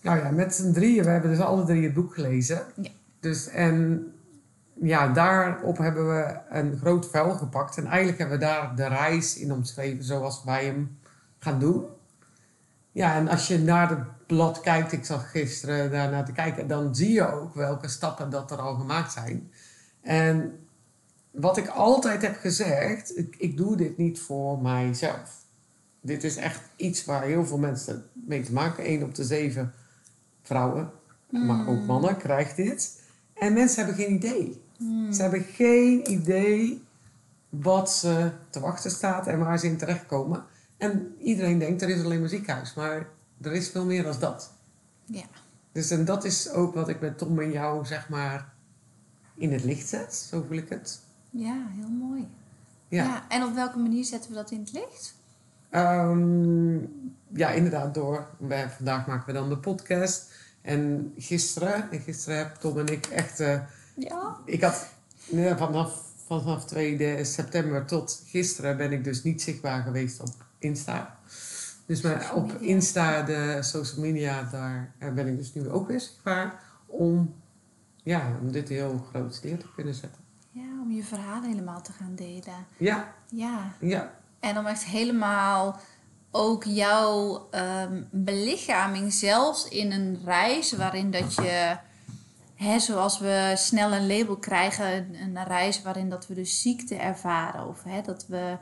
[0.06, 2.62] Nou ja, met z'n drieën, we hebben dus alle drie het boek gelezen.
[2.80, 2.90] Ja.
[3.20, 4.06] Dus en
[4.80, 7.76] ja, daarop hebben we een groot vuil gepakt.
[7.76, 10.98] En eigenlijk hebben we daar de reis in omschreven zoals wij hem
[11.38, 11.84] gaan doen.
[12.92, 16.94] Ja, en als je naar het blad kijkt, ik zag gisteren daarnaar te kijken, dan
[16.94, 19.50] zie je ook welke stappen dat er al gemaakt zijn.
[20.02, 20.58] En
[21.30, 25.44] wat ik altijd heb gezegd, ik, ik doe dit niet voor mijzelf.
[26.00, 28.90] Dit is echt iets waar heel veel mensen mee te maken.
[28.90, 29.72] Eén op de zeven
[30.46, 30.90] vrouwen,
[31.30, 33.02] maar ook mannen, krijgt dit.
[33.34, 34.64] En mensen hebben geen idee.
[35.12, 36.84] Ze hebben geen idee
[37.48, 40.44] wat ze te wachten staat en waar ze in terechtkomen.
[40.76, 42.74] En iedereen denkt, er is alleen maar ziekenhuis.
[42.74, 43.08] Maar
[43.42, 44.52] er is veel meer dan dat.
[45.04, 45.24] Ja.
[45.72, 48.52] Dus en dat is ook wat ik met Tom en jou, zeg maar,
[49.34, 50.14] in het licht zet.
[50.14, 51.00] Zo voel ik het.
[51.30, 52.28] Ja, heel mooi.
[52.88, 53.04] Ja.
[53.04, 53.24] Ja.
[53.28, 55.14] En op welke manier zetten we dat in het licht?
[55.70, 56.76] Ehm,
[57.32, 58.28] ja, inderdaad, door.
[58.38, 60.32] Wij, vandaag maken we dan de podcast.
[60.66, 63.40] En gisteren, en gisteren heb Tom en ik echt...
[63.40, 63.60] eh,
[63.94, 64.36] Ja.
[64.44, 70.20] ik had ja, vanaf, vanaf 2 september tot gisteren ben ik dus niet zichtbaar geweest
[70.20, 71.18] op Insta.
[71.86, 72.52] Dus maar op.
[72.60, 76.60] Insta, de social media, daar eh, ben ik dus nu ook weer zichtbaar.
[76.86, 77.34] Om,
[78.02, 80.20] ja, om dit heel groot neer te kunnen zetten.
[80.50, 82.66] Ja, om je verhaal helemaal te gaan delen.
[82.76, 83.72] Ja, Ja.
[83.80, 85.80] ja, En om echt helemaal
[86.36, 91.76] ook jouw ehm, belichaming, zelfs in een reis waarin dat je,
[92.54, 97.68] hè, zoals we snel een label krijgen, een, reis waarin dat we dus ziekte ervaren
[97.68, 98.56] of hè, dat we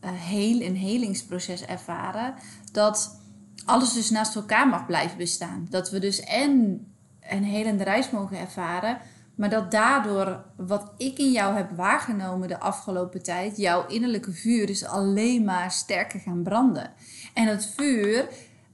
[0.00, 2.34] eh, heel, een helingsproces ervaren,
[2.72, 3.20] dat
[3.64, 5.66] alles dus naast elkaar mag blijven bestaan.
[5.70, 6.86] Dat we dus en
[7.28, 8.98] een helende reis mogen ervaren,
[9.36, 14.70] maar dat daardoor wat ik in jou heb waargenomen de afgelopen tijd, jouw innerlijke vuur
[14.70, 16.92] is alleen maar sterker gaan branden.
[17.34, 18.28] En dat vuur,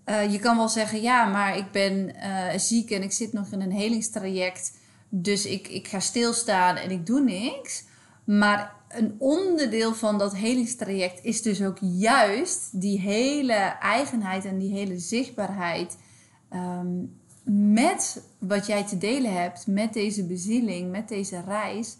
[0.04, 3.46] eh, je kan wel zeggen, ja, maar ik ben eh, ziek en ik zit nog
[3.50, 7.84] in een helingstraject, dus ik, ik ga stilstaan en ik doe niks.
[8.24, 14.72] Maar een onderdeel van dat helingstraject is dus ook juist die hele eigenheid en die
[14.72, 15.96] hele zichtbaarheid.
[16.48, 16.96] ehm,
[17.44, 21.96] met wat jij te delen hebt, met deze bezieling, met deze reis,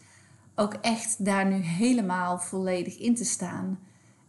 [0.55, 3.79] ook echt daar nu helemaal volledig in te staan.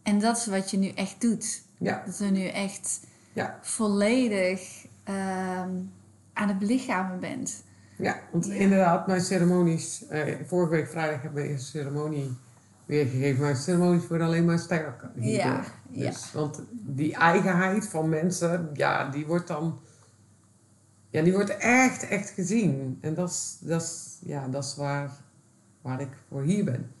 [0.02, 1.62] En dat is wat je nu echt doet.
[1.78, 3.00] ja, Dat je nu echt
[3.32, 3.58] ja.
[3.62, 5.70] volledig ehm,
[6.32, 7.62] aan het belichamen bent.
[7.96, 8.52] Ja, want Ja.
[8.54, 10.06] inderdaad, mijn ceremonies...
[10.08, 12.30] eh, vorige week vrijdag heb ik een ceremonie
[12.86, 13.42] weergegeven.
[13.42, 15.52] Mijn ceremonies worden alleen maar sterker hierdoor.
[15.52, 16.10] Ja, ja.
[16.10, 19.78] Dus, Want die eigenheid van mensen, ja, die wordt dan...
[21.14, 22.98] Ja, die wordt echt, echt gezien.
[23.00, 25.10] En dat is, dat is, ja, dat is waar,
[25.82, 26.92] waar ik voor hier ben.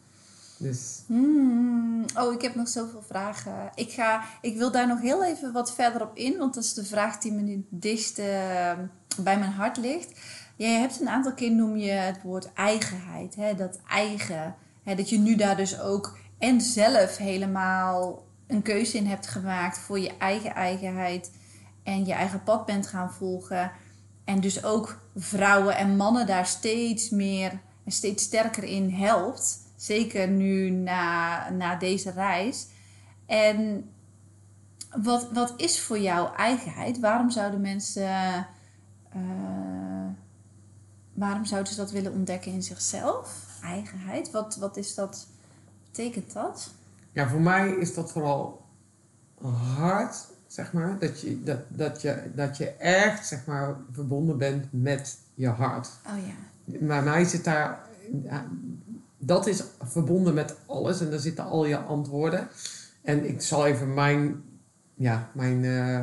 [0.58, 3.70] Dus Hmm, Oh, ik heb nog zoveel vragen.
[3.74, 6.74] Ik, ga, ik wil daar nog heel even wat verder op in, want dat is
[6.74, 8.72] de vraag die me het dichtst eh,
[9.18, 10.20] bij mijn hart ligt.
[10.56, 13.54] Jij hebt een aantal keer noem je het woord eigenheid, hè?
[13.54, 14.54] dat eigen.
[14.82, 14.94] Hè?
[14.94, 19.98] Dat je nu daar dus ook en zelf helemaal een keuze in hebt gemaakt voor
[19.98, 21.30] je eigen eigenheid
[21.82, 23.72] en je eigen pad bent gaan volgen.
[24.24, 29.58] En dus ook vrouwen en mannen daar steeds meer en steeds sterker in helpt.
[29.76, 32.66] Zeker nu na, na deze reis.
[33.26, 33.90] En
[35.02, 37.00] wat, wat is voor jou eigenheid?
[37.00, 38.46] Waarom zouden mensen.
[39.12, 39.20] eh,
[41.12, 43.46] waarom zouden ze dat willen ontdekken in zichzelf?
[43.62, 44.30] Eigenheid?
[44.30, 45.26] Wat, wat is dat?
[45.90, 46.70] Betekent dat?
[47.12, 48.64] ja, voor mij is dat vooral
[49.76, 50.96] hard, zeg maar.
[50.98, 55.88] Dat je, dat, dat je, dat je echt, zeg maar, verbonden bent met je hart.
[56.06, 56.78] Oh ja.
[56.86, 57.80] Bij mij zit daar,
[59.18, 62.48] dat is verbonden met alles en daar zitten al je antwoorden.
[63.02, 64.42] En ik zal even mijn,
[64.94, 66.00] ja, mijn eh,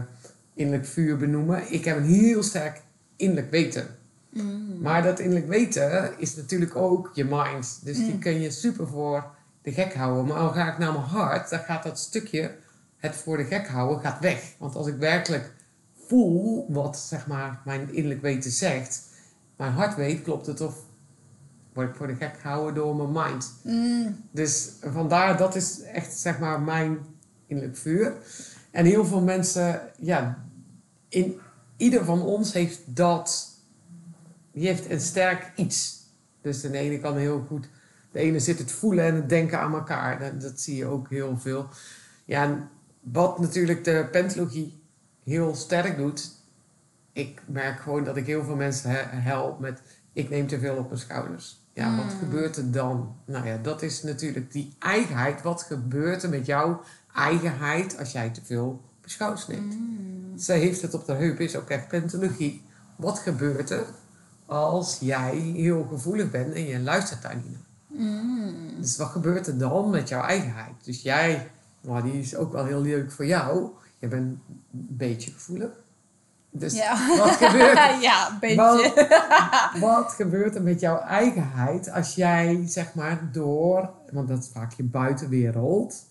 [0.53, 1.73] innerlijk vuur benoemen.
[1.73, 2.81] Ik heb een heel sterk
[3.15, 3.87] innerlijk weten.
[4.29, 4.81] Mm.
[4.81, 7.79] Maar dat innerlijk weten is natuurlijk ook je mind.
[7.83, 8.19] Dus die Mm.
[8.19, 9.25] kun je super voor
[9.61, 10.25] de gek houden.
[10.25, 12.51] Maar al ga ik naar mijn hart, dan gaat dat stukje,
[13.01, 14.53] het voor de gek houden, gaat weg.
[14.57, 15.53] Want als ik werkelijk
[16.07, 19.03] voel wat zeg maar, mijn innerlijk weten zegt,
[19.57, 20.75] mijn hart weet, klopt het of
[21.73, 23.53] word ik voor de gek gehouden door mijn mind.
[23.63, 24.15] Mm.
[24.31, 26.97] Dus vandaar, dat is echt zeg maar mijn
[27.47, 28.13] innerlijk vuur.
[28.71, 30.45] En heel veel mensen, ja,
[31.09, 31.39] in
[31.77, 33.49] ieder van ons heeft dat,
[34.51, 35.99] die heeft een sterk iets.
[36.41, 37.69] Dus de ene kan heel goed,
[38.11, 40.19] de ene zit het voelen en het denken aan elkaar.
[40.19, 41.67] Dat, dat zie je ook heel veel.
[42.25, 42.69] Ja,
[43.01, 44.81] wat natuurlijk de pentologie
[45.23, 46.31] heel sterk doet,
[47.13, 49.81] ik merk gewoon dat ik heel veel mensen he- help met,
[50.13, 51.59] ik neem te veel op mijn schouders.
[51.73, 52.19] Ja, wat Mm.
[52.19, 53.15] gebeurt er dan?
[53.25, 55.41] Nou ja, dat is natuurlijk die eigenheid.
[55.41, 56.81] Wat gebeurt er met jouw
[57.15, 59.75] eigenheid als jij te veel op je schouders neemt.
[60.35, 62.63] Zij heeft het op de heup, is ook echt pentologie.
[62.95, 63.85] Wat gebeurt er
[64.45, 67.59] als jij heel gevoelig bent en je luistert daar niet naar?
[68.79, 70.73] Dus wat gebeurt er dan met jouw eigenheid?
[70.83, 73.69] Dus jij, nou, die is ook wel heel leuk voor jou.
[73.99, 74.39] Je bent een
[74.89, 75.69] beetje gevoelig.
[76.49, 77.17] Dus Ja.
[77.17, 78.01] wat gebeurt er?
[78.09, 78.55] ja, een beetje.
[78.55, 84.49] Wat, wat gebeurt er met jouw eigenheid als jij, zeg maar, door, want dat is
[84.53, 86.05] vaak je buitenwereld,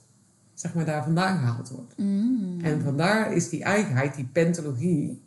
[0.55, 1.93] zeg maar, daar vandaan gehaald wordt?
[1.97, 2.61] Mm.
[2.63, 5.23] En vandaar is die eigenheid, die pentologie,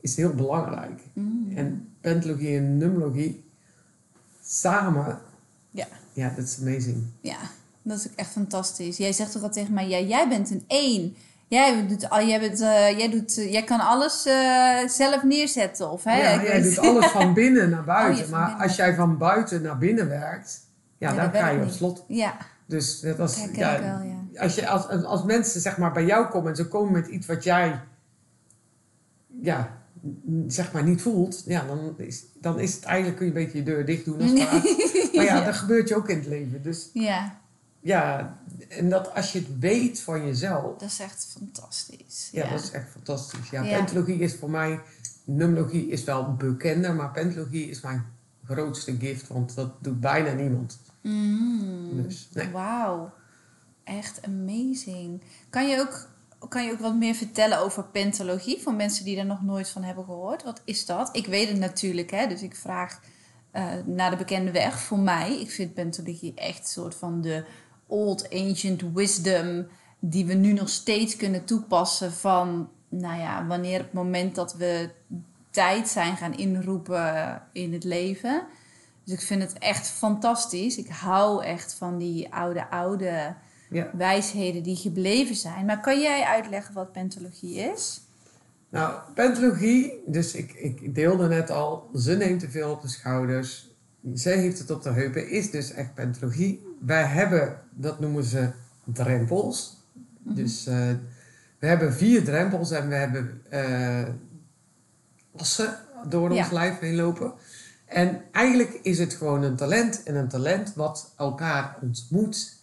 [0.00, 1.00] is heel belangrijk.
[1.12, 1.52] Mm.
[1.56, 3.44] En pentologie en numerologie
[4.42, 5.18] samen,
[5.70, 5.86] Ja.
[6.12, 7.04] ja, dat is amazing.
[7.20, 7.38] Ja,
[7.84, 8.96] dat is ook echt fantastisch.
[8.96, 11.16] Jij zegt toch al tegen mij, ja, jij bent een één.
[11.48, 15.90] Jij, doet, al, jij, bent, eh, jij, doet, eh, jij kan alles eh, zelf neerzetten.
[15.90, 16.16] Of, hè?
[16.16, 18.30] ja, jij doet alles van binnen naar Oh, buiten.
[18.30, 18.62] maar binnen.
[18.66, 20.60] als jij van buiten naar binnen werkt,
[20.98, 22.04] ja, Ja, dan ga je op slot.
[22.08, 24.40] Ja, Dus dat herken ja, ik wel, ja.
[24.40, 27.26] als, je, als, als mensen zeg maar bij jou komen en ze komen met iets
[27.26, 27.80] wat jij
[29.42, 29.78] ja,
[30.46, 33.58] zeg maar niet voelt, ja, dan is, dan is het eigenlijk kun je een beetje
[33.58, 34.32] je deur dicht doen als.
[35.14, 36.62] Maar ja, dat gebeurt je ook in het leven.
[36.62, 37.38] Dus Ja,
[37.84, 38.36] ja,
[38.68, 42.28] en dat als je het weet van jezelf, dat is echt fantastisch.
[42.32, 43.50] ja, Ja, dat is echt fantastisch.
[43.50, 43.76] Ja, Ja.
[43.76, 44.80] pentologie is voor mij,
[45.24, 48.04] numerologie is wel bekender, maar pentologie is mijn
[48.44, 50.78] grootste gift, want dat doet bijna niemand.
[51.00, 52.02] Mm.
[52.02, 52.48] Dus, nee.
[52.50, 53.12] Wauw,
[53.84, 55.22] echt amazing.
[55.50, 56.08] Kan je, ook,
[56.48, 59.82] kan je ook wat meer vertellen over pentologie voor mensen die er nog nooit van
[59.82, 60.42] hebben gehoord?
[60.42, 61.16] Wat is dat?
[61.16, 63.00] Ik weet het natuurlijk, hè, dus ik vraag
[63.50, 64.80] eh, naar de bekende weg.
[64.80, 67.44] Voor mij, ik vind pentologie echt een soort van de
[67.86, 69.66] old ancient wisdom
[69.98, 74.90] die we nu nog steeds kunnen toepassen van, nou ja, wanneer het moment dat we
[75.50, 78.42] tijd zijn gaan inroepen in het leven.
[79.04, 80.76] Dus ik vind het echt fantastisch.
[80.78, 83.34] Ik hou echt van die oude, oude
[83.70, 83.90] Ja.
[83.92, 85.66] wijsheden die gebleven zijn.
[85.66, 88.00] Maar kan jij uitleggen wat pentologie is?
[88.68, 93.68] Nou, pentologie, dus ik, ik deelde net al, ze neemt te veel op de schouders,
[94.12, 96.66] zij heeft het op de heupen, is dus echt pentologie.
[96.86, 98.50] Wij hebben, dat noemen ze
[98.84, 99.82] drempels.
[100.18, 100.90] Dus eh,
[101.58, 104.08] we hebben vier drempels en we hebben eh
[105.36, 107.32] assen door ons lijf heen lopen.
[107.86, 112.56] En eigenlijk is het gewoon een talent en een talent wat elkaar ontmoet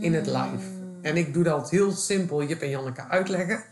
[0.00, 0.62] in het lijf.
[1.02, 3.62] En ik doe dat heel simpel, Jip en Janneke uitleggen.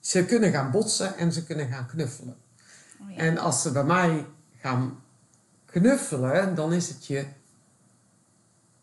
[0.00, 2.36] Ze kunnen gaan botsen en ze kunnen gaan knuffelen.
[3.00, 3.16] Oh ja.
[3.16, 4.26] En als ze bij mij
[4.60, 5.02] gaan
[5.66, 7.24] knuffelen, dan is het je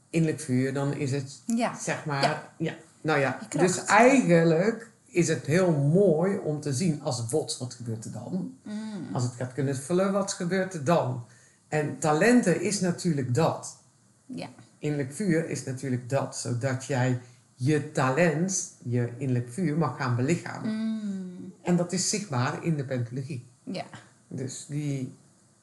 [0.09, 0.73] innerlijk vuur.
[0.73, 1.79] Dan is het, ja.
[1.79, 2.51] zeg maar, Ja.
[2.57, 2.73] ja.
[3.01, 8.05] Nou ja, dus eigenlijk is het heel mooi om te zien als botst, wat gebeurt
[8.05, 8.53] er dan?
[8.63, 8.73] Mm.
[9.13, 11.25] Als het gaat knuffelen, wat gebeurt er dan?
[11.67, 13.77] En talenten is natuurlijk dat.
[14.25, 14.47] ja.
[14.79, 17.19] Innerlijk vuur is natuurlijk dat, zodat jij
[17.55, 20.71] je talent, je innerlijk vuur, mag gaan belichamen.
[20.71, 21.53] Mm.
[21.63, 23.45] En dat is zichtbaar in de pentologie.
[23.63, 23.85] Ja.
[24.27, 25.13] Dus die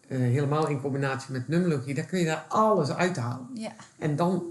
[0.08, 3.48] eh, helemaal in combinatie met numerologie, daar kun je daar alles uithalen.
[3.54, 3.72] Ja.
[3.98, 4.42] En dan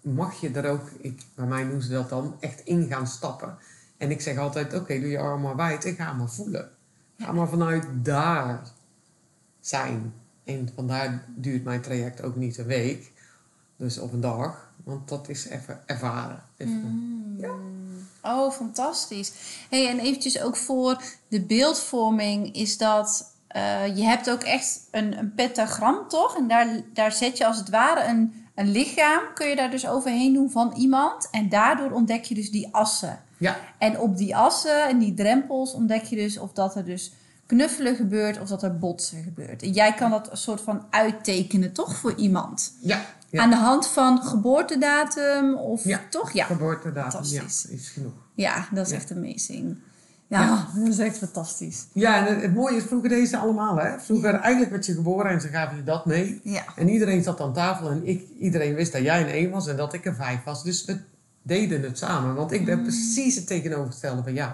[0.00, 3.58] mag je er ook, ik, bij mij noemen ze dat dan, echt in gaan stappen.
[3.96, 6.70] En ik zeg altijd, oké, doe je arm maar wijd en ga maar voelen.
[7.18, 7.32] Ga Ja.
[7.32, 8.62] maar vanuit daar
[9.60, 10.14] zijn.
[10.44, 13.12] En vandaar duurt mijn traject ook niet een week,
[13.76, 14.70] dus op een dag.
[14.84, 16.42] Want dat is even ervaren.
[16.56, 17.36] Even, Mm.
[17.38, 17.50] Ja.
[18.22, 19.32] Oh, fantastisch.
[19.70, 23.31] Hey, en eventjes ook voor de beeldvorming is dat...
[23.52, 26.36] eh, je hebt ook echt een, een pentagram, toch?
[26.36, 29.20] En daar, daar zet je als het ware een, een lichaam...
[29.34, 31.28] kun je daar dus overheen doen van iemand.
[31.30, 33.20] En daardoor ontdek je dus die assen.
[33.38, 37.12] Ja, En op die assen en die drempels ontdek je dus of dat er dus
[37.46, 38.40] knuffelen gebeurt...
[38.40, 39.62] of dat er botsen gebeurt.
[39.62, 41.96] En jij kan dat een soort van uittekenen, toch?
[41.96, 42.72] Voor iemand.
[42.80, 43.42] ja, ja.
[43.42, 46.00] Aan de hand van geboortedatum of Ja.
[46.10, 46.32] toch?
[46.32, 46.44] Ja.
[46.44, 48.12] geboortedatum, ja, is genoeg.
[48.34, 48.96] Ja, dat is Ja.
[48.98, 49.76] echt amazing.
[50.40, 51.86] Ja, dat is echt fantastisch.
[51.92, 53.98] Ja, en het, mooie is, vroeger deden ze allemaal, hè.
[53.98, 56.40] Vroeger, eigenlijk werd je geboren en ze gaven je dat mee.
[56.44, 56.64] Ja.
[56.76, 59.76] En iedereen zat aan tafel en ik, iedereen wist dat jij een één was en
[59.76, 60.64] dat ik een vijf was.
[60.64, 60.96] Dus we
[61.42, 64.52] deden het samen, want ik ben precies het tegenovergestelde van jou.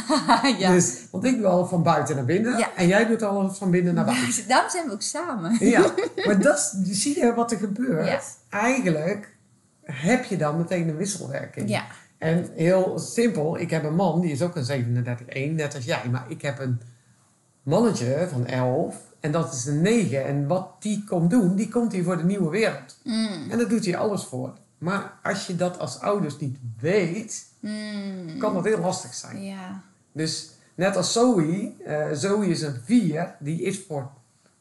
[0.58, 0.72] ja.
[0.72, 2.68] Dus, want ik doe alles van buiten naar binnen Ja.
[2.76, 4.48] en jij doet alles van binnen naar buiten.
[4.48, 5.56] Daarom zijn we ook samen.
[5.60, 5.94] Ja,
[6.26, 8.36] maar dat zie je wat er gebeurt?
[8.48, 9.36] Eigenlijk
[9.84, 11.68] heb je dan meteen een wisselwerking.
[11.68, 11.84] Ja.
[12.22, 15.04] En heel simpel, ik heb een man, die is ook een
[15.50, 16.08] 37-1, net als jij.
[16.10, 16.80] Maar ik heb een
[17.62, 20.24] mannetje van 11 en dat is een 9.
[20.26, 22.98] En wat die komt doen, die komt hier voor de nieuwe wereld.
[23.04, 23.50] Mm.
[23.50, 24.52] En daar doet hij alles voor.
[24.78, 28.38] Maar als je dat als ouders niet weet, Mm.
[28.38, 29.42] kan dat heel lastig zijn.
[29.42, 29.82] Ja.
[30.12, 34.10] Dus net als Zoe, eh, Zoe is een 4, die is voor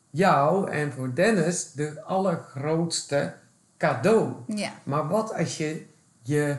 [0.10, 3.34] jou en voor Dennis de allergrootste
[3.78, 4.32] cadeau.
[4.48, 4.72] Ja.
[4.84, 5.86] Maar wat als je
[6.22, 6.58] je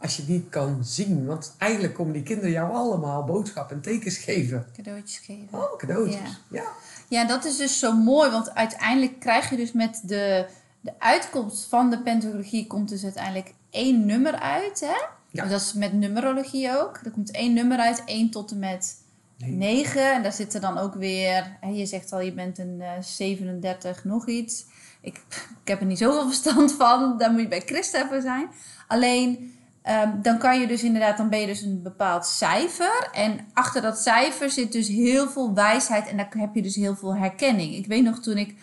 [0.00, 1.26] als je niet kan zien.
[1.26, 4.66] Want eigenlijk komen die kinderen jou allemaal boodschappen en tekens geven.
[4.76, 5.58] Cadeautjes geven.
[5.58, 6.40] Oh, cadeautjes.
[6.48, 6.60] Ja.
[6.60, 6.64] Ja.
[7.08, 10.46] Ja, dat is dus zo mooi, want uiteindelijk krijg je dus met de,
[10.80, 15.06] de uitkomst van de pentologie komt dus uiteindelijk één nummer uit, hè?
[15.30, 15.46] Ja.
[15.46, 17.00] Dat is met numerologie ook.
[17.04, 18.98] Er komt één nummer uit, één tot en met
[19.40, 19.50] Nee.
[19.50, 20.12] 9.
[20.12, 24.28] En daar zitten dan ook weer, je zegt al, je bent een eh 37 nog
[24.28, 24.66] iets.
[25.00, 25.16] Ik,
[25.62, 28.48] ik heb er niet zoveel verstand van, daar moet je bij Christa voor zijn.
[28.86, 33.08] Alleen, ehm, dan kan je dus inderdaad, dan ben je dus een bepaald cijfer.
[33.12, 36.96] En achter dat cijfer zit dus heel veel wijsheid en daar heb je dus heel
[36.96, 37.74] veel herkenning.
[37.74, 38.54] Ik weet nog toen ik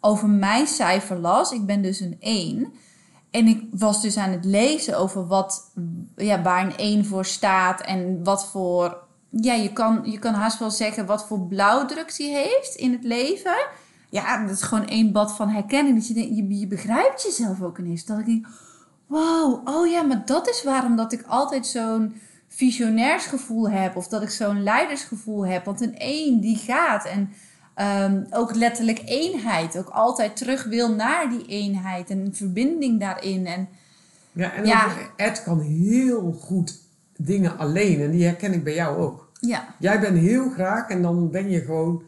[0.00, 2.72] over mijn cijfer las, ik ben dus een 1.
[3.30, 5.70] En ik was dus aan het lezen over wat,
[6.16, 10.58] ja, waar een 1 voor staat en wat voor, ja, je kan, je kan haast
[10.58, 13.56] wel zeggen wat voor blauwdruk die heeft in het leven.
[14.10, 15.96] Ja, dat is gewoon één bad van herkenning.
[15.96, 18.04] Dat je, je, je begrijpt jezelf ook ineens.
[18.04, 18.46] Dat ik denk,
[19.10, 23.96] wow, oh ja, maar dat is waarom dat ik altijd zo'n visionairsgevoel heb.
[23.96, 25.64] Of dat ik zo'n leidersgevoel heb.
[25.64, 27.32] Want een één die gaat en
[27.74, 29.78] ehm, ook letterlijk eenheid.
[29.78, 32.10] Ook altijd terug wil naar die eenheid.
[32.10, 33.46] En een verbinding daarin.
[33.46, 33.68] En
[34.32, 34.86] Ja, en Ja.
[35.16, 36.78] Ed kan heel goed
[37.16, 38.00] dingen alleen.
[38.00, 39.30] En die herken ik bij jou ook.
[39.40, 42.02] ja, Jij bent heel graag en dan ben je gewoon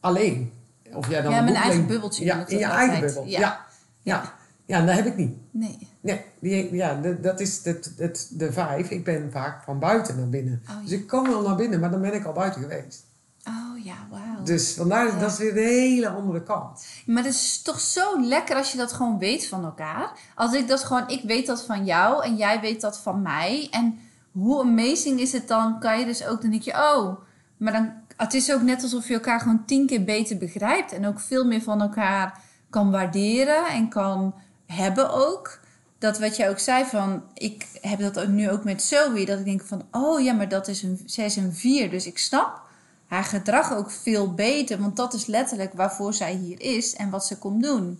[0.00, 0.52] alleen.
[0.94, 3.26] Of jij dan Ja, mijn eigen bubbeltje Ja, in je eigen bubbel.
[3.26, 3.38] Ja.
[3.40, 3.66] Ja.
[4.02, 4.38] Ja.
[4.70, 4.84] Ja.
[4.86, 5.36] dat heb ik niet.
[5.50, 5.88] nee.
[6.00, 8.90] Nee, die, ja, de- dat is het, het, de vijf.
[8.90, 10.62] Ik ben vaak van buiten naar binnen.
[10.68, 10.80] Oh, ja.
[10.82, 13.04] Dus ik kom wel naar binnen, maar dan ben ik al buiten geweest.
[13.48, 14.42] Oh ja, wauw.
[14.44, 15.18] Dus vandaar, Ja.
[15.18, 16.84] dat is weer de hele andere kant.
[17.06, 20.12] Maar het is toch zo lekker als je dat gewoon weet van elkaar.
[20.34, 23.68] Als ik dat gewoon, ik weet dat van jou en jij weet dat van mij.
[23.70, 23.98] En
[24.32, 25.78] hoe amazing is het dan?
[25.80, 27.16] Kan je dus ook, dan denk je, oh,
[27.56, 30.92] maar dan, het is ook net alsof je elkaar gewoon tien keer beter begrijpt.
[30.92, 34.34] En ook veel meer van elkaar kan waarderen en kan
[34.72, 35.58] hebben ook.
[35.98, 39.24] Dat wat jij ook zei van, ik heb dat nu ook met Zoe.
[39.26, 41.90] Dat ik denk van, oh ja, maar dat is een, zij is een vier.
[41.90, 42.62] Dus ik snap
[43.06, 44.78] haar gedrag ook veel beter.
[44.78, 47.98] Want dat is letterlijk waarvoor zij hier is en wat ze komt doen.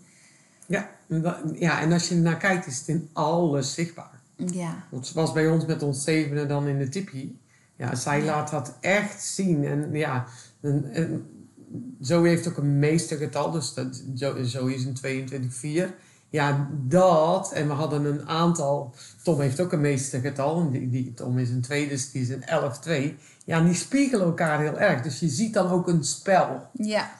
[0.67, 4.21] Ja, en ja, en als je ernaar kijkt, is het in alles zichtbaar.
[4.37, 7.39] Ja, Want ze was bij ons met ons zevenen dan in de tipi.
[7.77, 8.25] Ja, zij Ja.
[8.25, 9.65] laat dat echt zien.
[9.65, 10.27] En ja,
[10.61, 11.27] en, en
[12.01, 13.51] Zoe heeft ook een meestergetal.
[13.51, 14.97] Dus dat, zo, Zoe is een
[15.91, 15.95] 22,4.
[16.31, 17.53] Ja, dat.
[17.53, 18.95] En we hadden een aantal.
[19.23, 20.61] Tom heeft ook een meestergetal.
[20.61, 22.45] En die, die, Tom is een 2, dus die is een
[23.13, 23.19] 11,2.
[23.45, 25.03] Ja, en die spiegelen elkaar heel erg.
[25.03, 26.69] Dus je ziet dan ook een spel.
[26.73, 27.11] ja,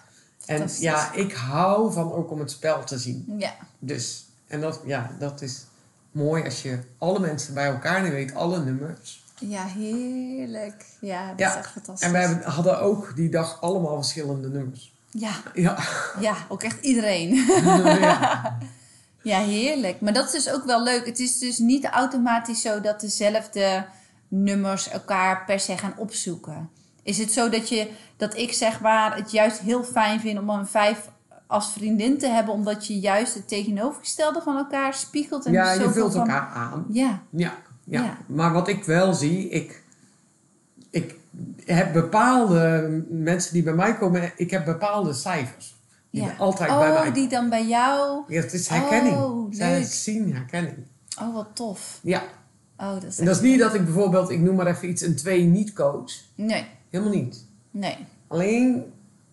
[0.47, 3.35] En ja, ik hou van ook om het spel te zien.
[3.39, 3.53] ja.
[3.79, 5.65] Dus, en dat, ja, dat is
[6.11, 9.25] mooi als je alle mensen bij elkaar je weet alle nummers.
[9.39, 10.85] Ja, heerlijk.
[11.01, 12.13] Ja, dat Ja, is echt fantastisch.
[12.13, 14.95] En we hadden ook die dag allemaal verschillende nummers.
[15.11, 15.79] Ja, Ja.
[16.21, 17.35] ja, ook echt iedereen.
[18.01, 18.59] ja.
[19.23, 20.01] Ja, heerlijk.
[20.01, 21.07] Maar dat is dus ook wel leuk.
[21.07, 23.85] Het is dus niet automatisch zo dat dezelfde
[24.29, 26.71] nummers elkaar per se gaan opzoeken.
[27.03, 30.51] Is het zo dat, je, dat ik zeg maar het juist heel fijn vind om
[30.51, 31.09] een vijf
[31.47, 35.83] als vriendin te hebben, omdat je juist het tegenovergestelde van elkaar spiegelt en ja, dus
[35.83, 36.85] je vult van- elkaar aan.
[36.89, 37.53] Ja, Ja,
[37.85, 38.03] ja.
[38.03, 38.17] Ja.
[38.27, 39.83] Maar wat ik wel zie, ik,
[40.91, 41.15] ik
[41.65, 45.79] heb bepaalde mensen die bij mij komen, ik heb bepaalde cijfers.
[46.11, 46.35] Die ja.
[46.39, 48.23] altijd oh, bij mij die dan bij jou.
[48.29, 49.17] Ja, het is herkenning.
[49.17, 49.87] Oh, Zij leuk.
[49.87, 50.77] zien herkenning.
[51.21, 51.99] Oh, wat tof.
[52.03, 52.23] Ja.
[52.77, 55.03] Oh, dat is En dat is niet dat ik bijvoorbeeld, ik noem maar even iets,
[55.03, 56.13] een 2 niet coach.
[56.35, 57.45] Nee, Helemaal niet.
[57.71, 57.97] nee.
[58.29, 58.85] Alleen,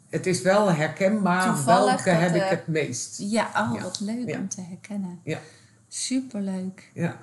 [0.10, 3.18] het is wel herkenbaar Toevallig welke heb ik het meest.
[3.20, 3.82] Ja, oh, Ja.
[3.82, 4.38] wat leuk Ja.
[4.38, 5.20] om te herkennen.
[5.24, 5.40] Ja.
[5.88, 6.92] Superleuk.
[6.94, 7.18] Ja.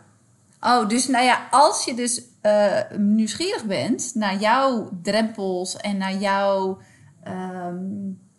[0.61, 6.15] Oh, dus nou ja, als je dus eh, nieuwsgierig bent naar jouw drempels en naar
[6.17, 6.79] jouw
[7.23, 7.85] ehm,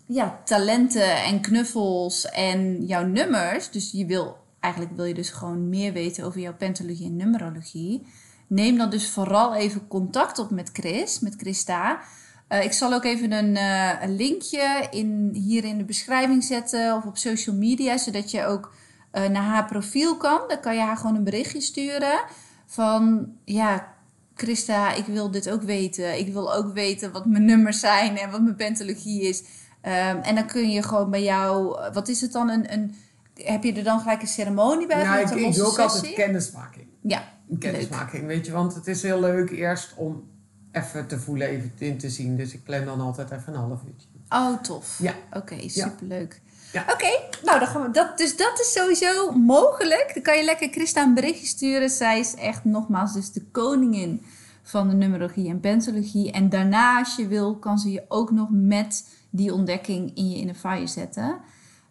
[0.05, 5.69] ja, talenten en knuffels en jouw nummers, dus je wil eigenlijk wil je dus gewoon
[5.69, 8.07] meer weten over jouw pentologie en numerologie,
[8.47, 11.99] neem dan dus vooral even contact op met Chris, met Christa.
[12.47, 16.95] Eh, ik zal ook even een, eh, een linkje in, hier in de beschrijving zetten
[16.95, 18.73] of op social media, zodat je ook
[19.11, 20.41] eh, naar haar profiel kan.
[20.47, 22.23] Dan kan je haar gewoon een berichtje sturen
[22.65, 23.93] van ja,
[24.35, 26.19] Christa, ik wil dit ook weten.
[26.19, 29.43] Ik wil ook weten wat mijn nummers zijn en wat mijn pentologie is.
[29.85, 32.49] Ehm, en dan kun je gewoon bij jou, wat is het dan?
[32.49, 32.95] Een, een,
[33.33, 35.01] heb je er dan gelijk een ceremonie bij?
[35.01, 36.87] Ja, ik, doe ook altijd kennismaking.
[37.01, 37.59] Ja, leuk.
[37.59, 38.51] kennismaking, weet je.
[38.51, 40.23] Want het is heel leuk eerst om
[40.71, 42.37] even te voelen, even in te zien.
[42.37, 44.07] Dus ik plan dan altijd even een half uurtje.
[44.29, 44.99] Oh, tof.
[44.99, 45.13] Ja.
[45.33, 46.41] Oké, superleuk.
[46.71, 46.85] Ja.
[46.93, 47.09] Oké,
[47.43, 48.17] nou dan gaan we dat.
[48.17, 50.11] Dus dat is sowieso mogelijk.
[50.13, 51.89] Dan kan je lekker Christa een berichtje sturen.
[51.89, 54.25] Zij is echt nogmaals dus de koningin
[54.67, 56.31] van de numerologie en pentologie.
[56.31, 60.37] En daarna, als je wil, kan ze je ook nog met die ontdekking in je
[60.37, 61.37] inner fire zetten.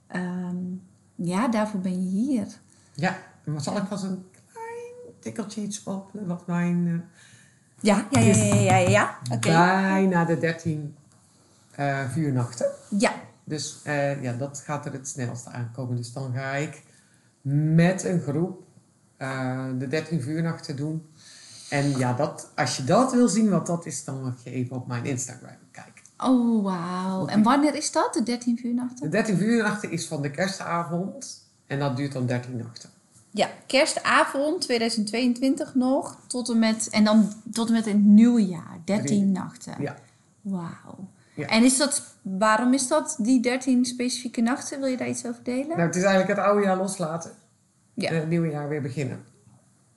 [0.07, 0.57] Ehm,
[1.15, 2.47] ja, daarvoor ben je hier.
[2.95, 6.11] Ja, maar zal ik vast een klein tikkeltje iets op.
[6.13, 6.87] Wat mijn...
[6.87, 7.23] eh,
[7.81, 8.89] Ja, ja, ja, ja, ja, ja.
[8.89, 9.19] ja.
[9.35, 9.49] Oké.
[9.49, 10.95] Bijna de 13
[11.71, 12.67] eh vuurnachten.
[12.99, 13.13] Ja.
[13.45, 15.97] Dus eh, ja, dat gaat er het snelste aankomen.
[15.97, 16.83] Dus dan ga ik
[17.73, 18.63] met een groep
[19.17, 21.07] eh, de 13 vuurnachten doen.
[21.75, 24.77] En ja, dat, als je dat wil zien wat dat is, dan mag je even
[24.77, 26.03] op mijn Instagram kijken.
[26.19, 27.27] Oh, wauw.
[27.27, 29.03] En wanneer is dat, de 13 vuurnachten?
[29.03, 32.91] De 13 vuurnachten is van de kerstavond en dat duurt dan 13 nachten.
[33.31, 36.19] Ja, kerstavond 2022 nog.
[36.27, 38.79] Tot en met, en dan tot en met het nieuwe jaar.
[38.85, 39.25] 13 Drie.
[39.25, 39.75] nachten.
[39.79, 39.97] Ja.
[40.41, 41.09] Wauw.
[41.35, 41.47] Ja.
[41.47, 44.81] En is dat, waarom is dat die 13 specifieke nachten?
[44.81, 45.69] Wil je daar iets over delen?
[45.69, 47.31] Nou, het is eigenlijk het oude jaar loslaten
[47.95, 48.09] Ja.
[48.11, 49.25] en het nieuwe jaar weer beginnen.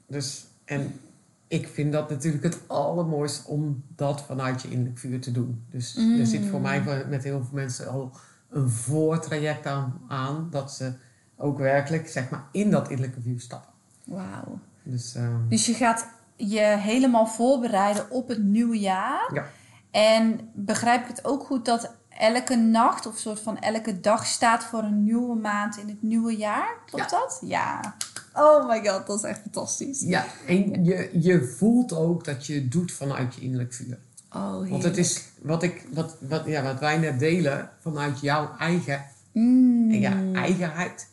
[0.07, 0.99] Dus, en
[1.47, 5.65] ik vind dat natuurlijk het allermooiste om dat vanuit je innerlijk vuur te doen.
[5.69, 6.19] Dus Mm.
[6.19, 8.11] er zit voor mij met heel veel mensen al
[8.49, 10.93] een voortraject aan, aan dat ze
[11.35, 13.69] ook werkelijk zeg maar, in dat innerlijke vuur stappen.
[14.03, 14.59] Wauw.
[14.83, 19.29] Dus ehm, Dus je gaat je helemaal voorbereiden op het nieuwe jaar.
[19.33, 19.45] ja,
[19.91, 24.63] En begrijp ik het ook goed dat elke nacht of soort van elke dag staat
[24.63, 26.75] voor een nieuwe maand in het nieuwe jaar?
[26.85, 27.41] Klopt dat?
[27.45, 27.95] Ja.
[28.37, 30.01] Oh my god, dat is echt fantastisch.
[30.01, 33.97] ja, en je, je voelt ook dat je het doet vanuit je innerlijk vuur.
[34.33, 34.83] Oh, Want heerlijk.
[34.83, 39.91] het is wat, ik, wat, wat, ja, wat wij net delen vanuit jouw eigen Mm.
[39.91, 41.07] en ja, eigenheid.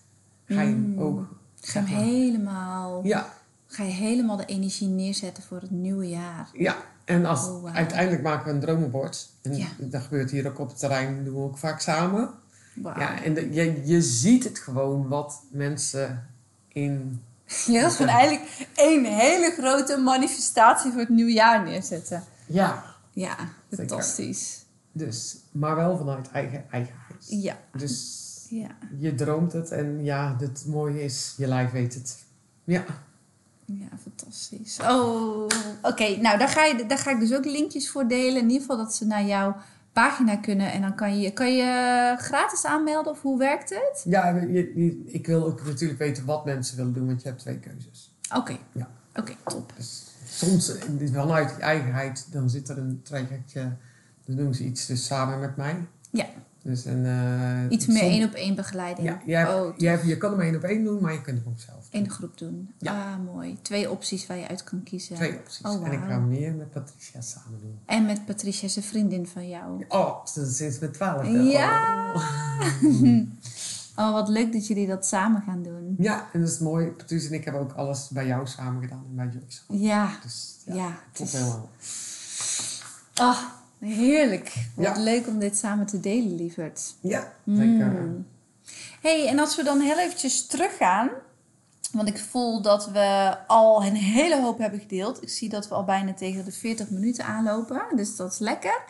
[0.47, 1.29] Ga je hem ook.
[1.61, 3.33] Ga maar- helemaal, Ja,
[3.67, 6.49] ga je helemaal de energie neerzetten voor het nieuwe jaar.
[6.53, 6.77] ja.
[7.05, 9.29] En als, Oh, uiteindelijk maken we een dromenbord.
[9.43, 9.67] En Ja.
[9.79, 12.31] dat gebeurt hier ook op het terrein, doen we ook vaak samen.
[12.75, 12.99] Wauw.
[12.99, 16.27] Ja, en de- je, je ziet het gewoon wat mensen
[16.75, 17.23] in.
[17.67, 22.25] Ja, dat is gewoon eigenlijk één hele grote manifestatie voor het nieuwe jaar neerzetten.
[22.47, 23.87] Ja, Ja, Zeker.
[23.89, 24.65] fantastisch.
[24.93, 27.25] dus, maar wel vanuit eigen eigenheid.
[27.29, 28.69] Ja, Dus ja.
[28.99, 32.19] je droomt het en ja, het mooie is, je lijf weet het.
[32.65, 32.85] Ja,
[33.67, 34.79] Ja, fantastisch.
[34.83, 35.47] Oh,
[35.83, 36.17] oké.
[36.17, 38.37] Nou, daar ga, je, daar ga ik dus ook linkjes voor delen.
[38.43, 39.57] In ieder geval dat ze naar jouw
[39.95, 40.73] pagina kunnen.
[40.73, 44.05] En dan kan je, kan je gratis aanmelden of hoe werkt het?
[44.05, 44.29] ja
[45.07, 48.15] ik wil ook natuurlijk weten wat mensen willen doen, want je hebt twee keuzes.
[48.37, 48.57] Oké.
[48.73, 48.89] Ja.
[49.15, 49.73] Oké, top.
[49.77, 50.73] Dus soms
[51.13, 53.73] vanuit je eigenheid, dan zit er een trajectje,
[54.25, 55.77] dan doen ze iets dus samen met mij.
[56.11, 56.27] Ja.
[56.65, 59.19] Dus een, eh, Iets meer één op één begeleiding.
[59.27, 61.79] Ja, Oh, je, kan hem één op één doen, maar je kunt hem ook zelf
[61.91, 62.01] doen.
[62.01, 62.71] in de groep doen.
[62.79, 63.13] Ja.
[63.13, 63.59] Ah, mooi.
[63.63, 65.17] Twee opties waar je uit kan kiezen.
[65.17, 65.67] Twee opties.
[65.67, 67.79] Oh, en ik ga meer met Patricia samen doen.
[67.87, 69.85] En met Patricia, zijn vriendin van jou.
[69.89, 71.31] Oh, sinds sinds mijn twaalfde.
[71.43, 72.13] Ja.
[72.15, 73.21] Oh.
[73.97, 75.95] Oh, wat leuk dat jullie dat samen gaan doen.
[75.99, 76.87] Ja, en dat is mooi.
[76.87, 79.61] Patricia en ik hebben ook alles bij jou samen gedaan en bij Joyce.
[79.85, 80.87] Ja, Dus ja, ja.
[80.87, 81.71] het klopt is- helemaal.
[83.15, 83.39] Ah,
[83.85, 84.53] heerlijk.
[84.75, 85.03] Wat Ja.
[85.03, 86.95] leuk om dit samen te delen, lieverd.
[87.01, 87.87] Ja, zeker.
[87.87, 88.27] Mm.
[89.01, 91.11] hey, en als we dan heel eventjes teruggaan...
[91.93, 95.23] Want ik voel dat we al een hele hoop hebben gedeeld.
[95.23, 97.83] Ik zie dat we al bijna tegen de 40 minuten aanlopen.
[97.95, 98.83] Dus dat is lekker.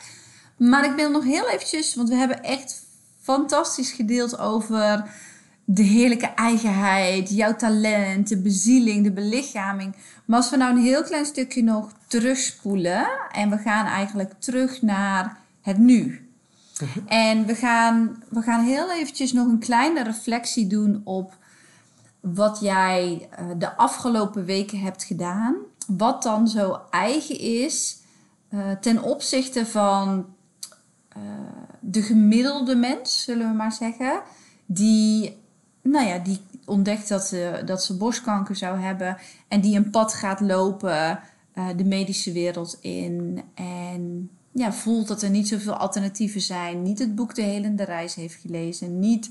[0.57, 1.95] Maar ik wil nog heel eventjes...
[1.95, 2.83] Want we hebben echt
[3.21, 5.05] fantastisch gedeeld over
[5.65, 9.97] de heerlijke eigenheid, jouw talent, de bezieling, de belichaming.
[10.25, 14.83] Maar als we nou een heel klein stukje nog terugspoelen en we gaan eigenlijk terug
[14.83, 16.29] naar het nu.
[17.07, 21.37] En we gaan, we gaan heel eventjes nog een kleine reflectie doen op
[22.21, 25.57] wat jij eh, de afgelopen weken hebt gedaan.
[25.87, 27.99] Wat dan zo eigen is
[28.49, 30.27] eh, ten opzichte van
[31.09, 31.23] eh,
[31.81, 34.23] de gemiddelde mens, zullen we maar zeggen.
[34.67, 35.43] Die,
[35.85, 39.17] nou ja, die ontdekt dat ze, dat ze borstkanker zou hebben.
[39.49, 41.21] En die een pad gaat lopen
[41.53, 43.43] eh, de medische wereld in.
[43.55, 46.83] En ja, voelt dat er niet zoveel alternatieven zijn.
[46.83, 48.99] Niet het boek De Helende Reis heeft gelezen.
[48.99, 49.31] Niet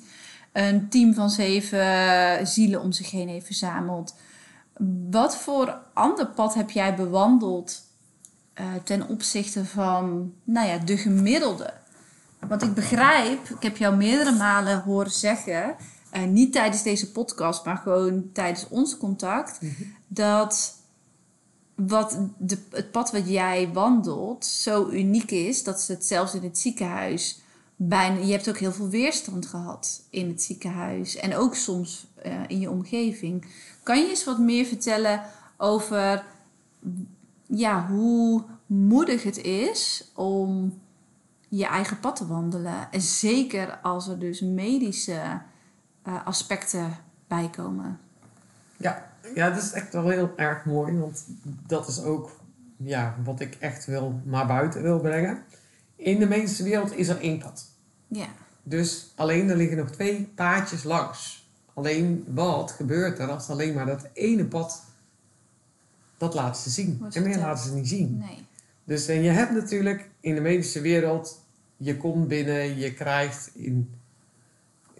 [0.51, 4.15] een team van zeven zielen om zich heen heeft verzameld.
[5.09, 7.81] Wat voor ander pad heb jij bewandeld
[8.53, 11.73] eh, ten opzichte van nou ja, de gemiddelde?
[12.47, 15.75] Want ik begrijp, ik heb jou meerdere malen horen zeggen,
[16.13, 19.59] eh, niet tijdens deze podcast, maar gewoon tijdens ons contact,
[20.07, 20.75] dat
[21.75, 26.43] wat de, het pad wat jij wandelt zo uniek is dat ze het zelfs in
[26.43, 27.41] het ziekenhuis
[27.75, 28.19] bijna.
[28.19, 32.59] Je hebt ook heel veel weerstand gehad in het ziekenhuis en ook soms eh, in
[32.59, 33.45] je omgeving.
[33.83, 35.21] Kan je eens wat meer vertellen
[35.57, 36.25] over
[37.45, 40.79] ja, hoe moedig het is om
[41.49, 42.91] je eigen pad te wandelen?
[42.91, 45.41] En zeker als er dus medische
[46.03, 46.97] eh, aspecten
[47.27, 47.99] bij komen.
[48.77, 50.97] Ja, ja, dat is echt wel heel erg mooi.
[50.97, 51.25] Want
[51.67, 52.39] dat is ook
[52.77, 55.43] ja, wat ik echt wil naar buiten wil brengen.
[55.95, 57.65] In de medische wereld is er één pad.
[58.07, 58.27] Ja.
[58.63, 61.47] Dus alleen er liggen nog twee paadjes langs.
[61.73, 64.83] Alleen wat gebeurt er als alleen maar dat ene pad
[66.17, 66.97] dat laten ze zien.
[66.99, 68.17] Wordt en meer laten ze niet zien.
[68.17, 68.45] Nee.
[68.83, 71.41] Dus en je hebt natuurlijk in de medische wereld,
[71.77, 73.89] je komt binnen, je krijgt in,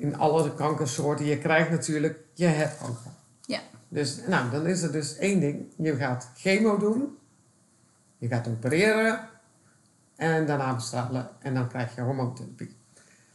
[0.03, 3.11] in alle kankersoorten, je krijgt natuurlijk, je hebt kanker.
[3.41, 3.59] Ja.
[3.87, 5.65] Dus nou, dan is er dus één ding.
[5.77, 7.17] Je gaat chemo doen,
[8.17, 9.29] je gaat opereren
[10.15, 12.75] en daarna bestralen en dan krijg je hormoontherapie.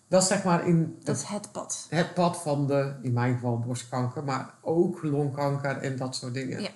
[0.08, 1.86] Dat is zeg maar in Dat is het pad.
[1.90, 6.60] het pad van de, in mijn geval borstkanker, maar ook longkanker en dat soort dingen.
[6.60, 6.70] Ja.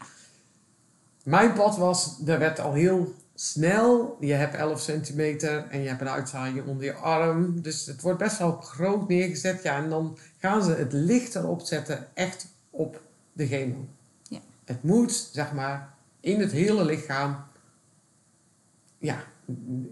[1.25, 6.01] Mijn pad was, er werd al heel snel, je hebt 11 centimeter en je hebt
[6.01, 7.63] een uitzaaiing onder je arm.
[7.63, 9.63] Dus het wordt best wel groot neergezet.
[9.63, 13.01] Ja, en dan gaan ze het licht erop zetten, echt op
[13.33, 13.89] de chemo.
[14.29, 14.39] Ja.
[14.65, 17.37] Het moet, zeg maar, in het hele lichaam.
[18.99, 19.25] Ja,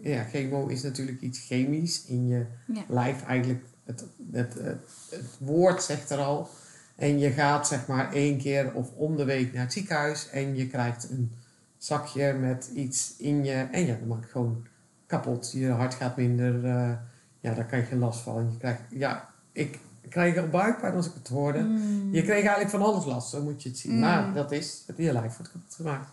[0.03, 2.85] ja, chemo is natuurlijk iets chemisch in je Ja.
[2.89, 3.63] lijf eigenlijk.
[3.85, 6.49] Het, het, het, het woord zegt er al.
[6.97, 10.57] En je gaat zeg maar één keer of om de week naar het ziekenhuis en
[10.57, 11.33] je krijgt een
[11.81, 13.53] zakje met iets in je.
[13.53, 14.67] En ja, dat maakt gewoon
[15.07, 15.53] kapot.
[15.53, 16.65] Je hart gaat minder.
[16.65, 16.93] eh,
[17.41, 18.49] ja, daar krijg je last van.
[18.51, 19.79] Je krijgt, ja, ik
[20.09, 21.59] kreeg er buikpijn als ik het hoorde.
[21.59, 22.13] Mm.
[22.13, 23.93] Je kreeg eigenlijk van alles last, zo moet je het zien.
[23.93, 24.01] Mm.
[24.01, 26.09] Maar dat is, het je lijf wordt kapot gemaakt.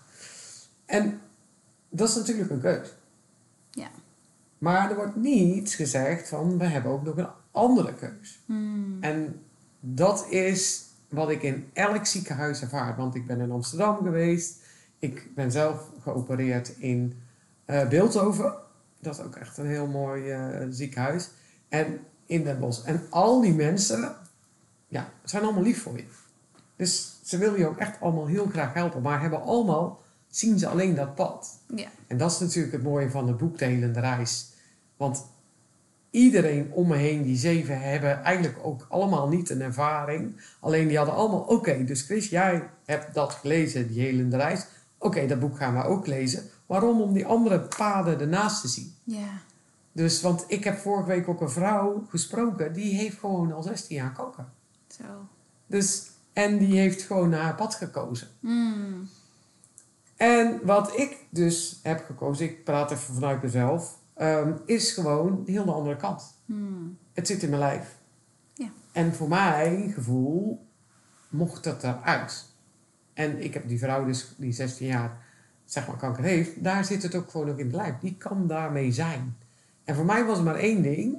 [0.86, 1.20] En
[1.90, 2.94] dat is natuurlijk een keus.
[3.72, 3.90] Ja.
[4.58, 8.40] Maar er wordt niet gezegd van, we hebben ook nog een andere keus.
[8.46, 8.98] Mm.
[9.02, 9.42] En
[9.80, 12.96] dat is wat ik in elk ziekenhuis ervaar.
[12.96, 14.60] Want ik ben in Amsterdam geweest.
[15.00, 17.22] Ik ben zelf geopereerd in
[17.66, 18.54] eh Beeldhoven.
[19.00, 21.30] Dat is ook echt een heel mooi eh, ziekenhuis.
[21.70, 22.86] En in Den Bosch.
[22.86, 24.16] En al die mensen
[24.88, 26.06] ja, zijn allemaal lief voor je.
[26.76, 29.02] Dus ze willen je ook echt allemaal heel graag helpen.
[29.02, 31.60] Maar hebben allemaal, zien ze alleen dat pad.
[31.76, 31.88] Ja.
[32.08, 34.52] En dat is natuurlijk het mooie van de boek De Helende Reis.
[34.98, 35.26] Want
[36.10, 40.42] iedereen om me heen, die zeven, hebben eigenlijk ook allemaal niet een ervaring.
[40.60, 44.66] Alleen die hadden allemaal, oké, dus Chris, jij hebt dat gelezen, Die Helende Reis.
[44.98, 46.44] Oké, dat boek gaan we ook lezen.
[46.66, 47.02] Waarom?
[47.02, 48.96] Om die andere paden ernaast te zien.
[49.04, 49.42] Ja.
[49.92, 53.96] Dus, want ik heb vorige week ook een vrouw gesproken, die heeft gewoon al 16
[53.96, 54.46] jaar kanker.
[54.88, 55.04] Zo.
[55.68, 58.28] Dus, en die heeft gewoon haar pad gekozen.
[58.40, 59.10] Mm.
[60.16, 65.66] En wat ik dus heb gekozen, ik praat even vanuit mezelf, ehm, is gewoon heel
[65.66, 66.34] de andere kant.
[66.46, 66.98] Mm.
[67.14, 67.98] Het zit in mijn lijf.
[68.54, 68.70] Ja.
[68.92, 70.66] En voor mijn gevoel
[71.30, 72.46] mocht dat eruit.
[73.18, 75.18] En ik heb die vrouw dus, die 16 jaar,
[75.66, 77.94] zeg maar kanker heeft, daar zit het ook gewoon ook in het lijf.
[78.02, 79.38] Die kan daarmee zijn.
[79.84, 81.18] En voor mij was het maar één ding.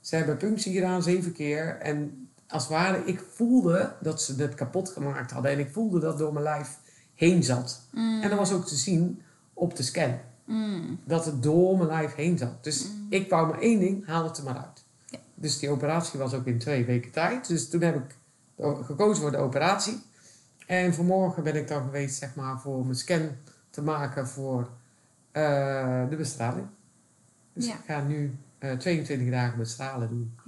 [0.00, 1.78] Ze hebben punctie gedaan zeven keer.
[1.78, 5.50] En als het ware, ik voelde dat ze het kapot gemaakt hadden.
[5.50, 6.78] En ik voelde dat door mijn lijf
[7.14, 7.80] heen zat.
[7.90, 8.22] Mm.
[8.22, 9.22] En dat was ook te zien
[9.54, 10.18] op de scan.
[10.44, 10.98] Mm.
[11.04, 12.64] Dat het door mijn lijf heen zat.
[12.64, 14.84] Dus ik wou maar één ding, haal het er maar uit.
[15.06, 15.18] Ja.
[15.34, 17.48] Dus die operatie was ook in twee weken tijd.
[17.48, 18.16] Dus toen heb ik
[18.84, 20.02] gekozen voor de operatie.
[20.66, 23.30] En vanmorgen ben ik dan geweest, zeg maar, voor mijn scan
[23.70, 24.70] te maken voor
[25.32, 26.66] eh, de bestraling.
[27.52, 27.72] Dus Ja.
[27.72, 30.38] ik ga nu eh, 22 dagen bestralen doen.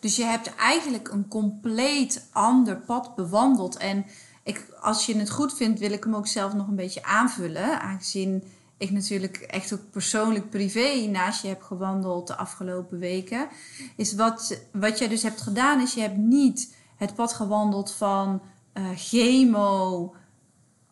[0.00, 3.76] Dus je hebt eigenlijk een compleet ander pad bewandeld.
[3.76, 4.04] En
[4.42, 7.80] ik, als je het goed vindt, wil ik hem ook zelf nog een beetje aanvullen.
[7.80, 8.42] Aangezien
[8.76, 13.48] ik natuurlijk echt ook persoonlijk privé naast je heb gewandeld de afgelopen weken.
[13.96, 18.42] Is wat, wat jij dus hebt gedaan, is je hebt niet het pad gewandeld van
[18.72, 20.14] eh, chemo,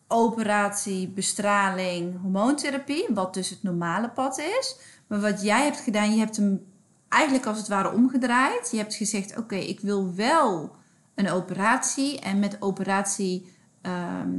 [0.07, 3.05] operatie, bestraling, hormoontherapie.
[3.09, 4.75] Wat dus het normale pad is.
[5.07, 6.65] Maar wat jij hebt gedaan, je hebt hem
[7.07, 8.69] eigenlijk als het ware omgedraaid.
[8.71, 10.75] Je hebt gezegd, oké, ik wil wel
[11.15, 12.19] een operatie.
[12.19, 14.29] En met operatie ehm,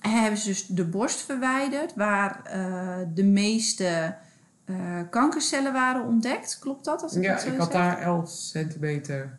[0.00, 4.16] hebben ze dus de borst verwijderd, waar eh, de meeste
[4.64, 6.58] eh, kankercellen waren ontdekt.
[6.58, 7.02] Klopt dat?
[7.02, 9.38] Als ik Ja, dat zo ik had daar 11 centimeter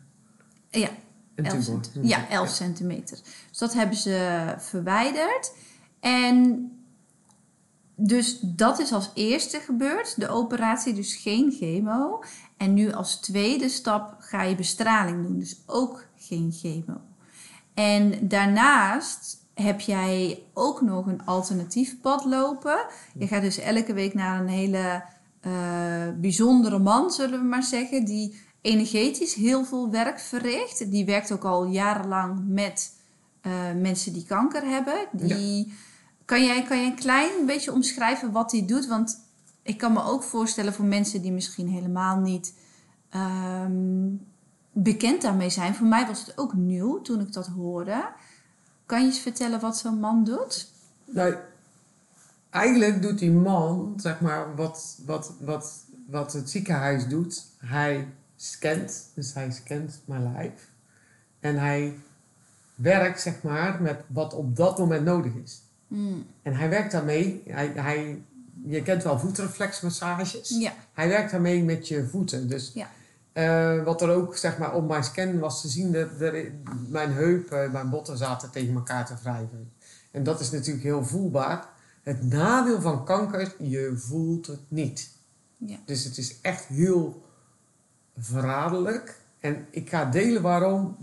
[0.70, 0.88] Ja,
[1.38, 1.84] een 11 tumor.
[1.84, 3.18] cent- ja, 11 centimeter.
[3.50, 5.52] Dus dat hebben ze verwijderd.
[6.00, 6.70] En
[7.94, 10.20] dus dat is als eerste gebeurd.
[10.20, 12.22] De operatie, dus geen chemo.
[12.56, 15.38] En nu als tweede stap ga je bestraling doen.
[15.38, 17.00] Dus ook geen chemo.
[17.74, 22.86] En daarnaast heb jij ook nog een alternatief pad lopen.
[23.14, 25.02] Je gaat dus elke week naar een hele
[25.40, 25.52] eh,
[26.20, 30.90] bijzondere man, zullen we maar zeggen, die energetisch heel veel werk verricht.
[30.90, 32.92] Die werkt ook al jarenlang met
[33.40, 35.08] eh, mensen die kanker hebben.
[35.12, 35.72] Die,
[36.24, 38.86] kan, jij, kan jij een klein beetje omschrijven wat hij doet?
[38.86, 39.20] Want
[39.62, 42.54] ik kan me ook voorstellen voor mensen die misschien helemaal niet
[43.10, 44.08] ehm,
[44.72, 45.74] bekend daarmee zijn.
[45.74, 48.08] Voor mij was het ook nieuw toen ik dat hoorde.
[48.86, 50.72] Kan je eens vertellen wat zo'n man doet?
[51.04, 51.34] Nou,
[52.50, 57.46] eigenlijk doet die man, zeg maar, wat, wat, wat, wat het ziekenhuis doet.
[57.58, 58.08] Hij
[58.42, 60.68] scant, dus hij scant mijn lijf.
[61.40, 61.98] En hij
[62.74, 65.62] werkt, zeg maar, met wat op dat moment nodig is.
[65.86, 66.26] Mm.
[66.42, 68.22] En hij werkt daarmee, hij, hij,
[68.64, 70.48] je kent wel voetreflexmassages.
[70.58, 70.72] Ja.
[70.92, 72.48] Hij werkt daarmee met je voeten.
[72.48, 72.90] Dus Ja.
[73.32, 76.52] eh, wat er ook zeg maar, op mijn scan was te zien, dat er,
[76.88, 79.72] mijn heupen, mijn botten zaten tegen elkaar te wrijven.
[80.10, 81.68] En dat is natuurlijk heel voelbaar.
[82.02, 85.10] Het nadeel van kanker, je voelt het niet.
[85.56, 85.76] Ja.
[85.84, 87.26] Dus het is echt heel
[88.18, 89.20] verraderlijk.
[89.40, 90.96] En ik ga delen waarom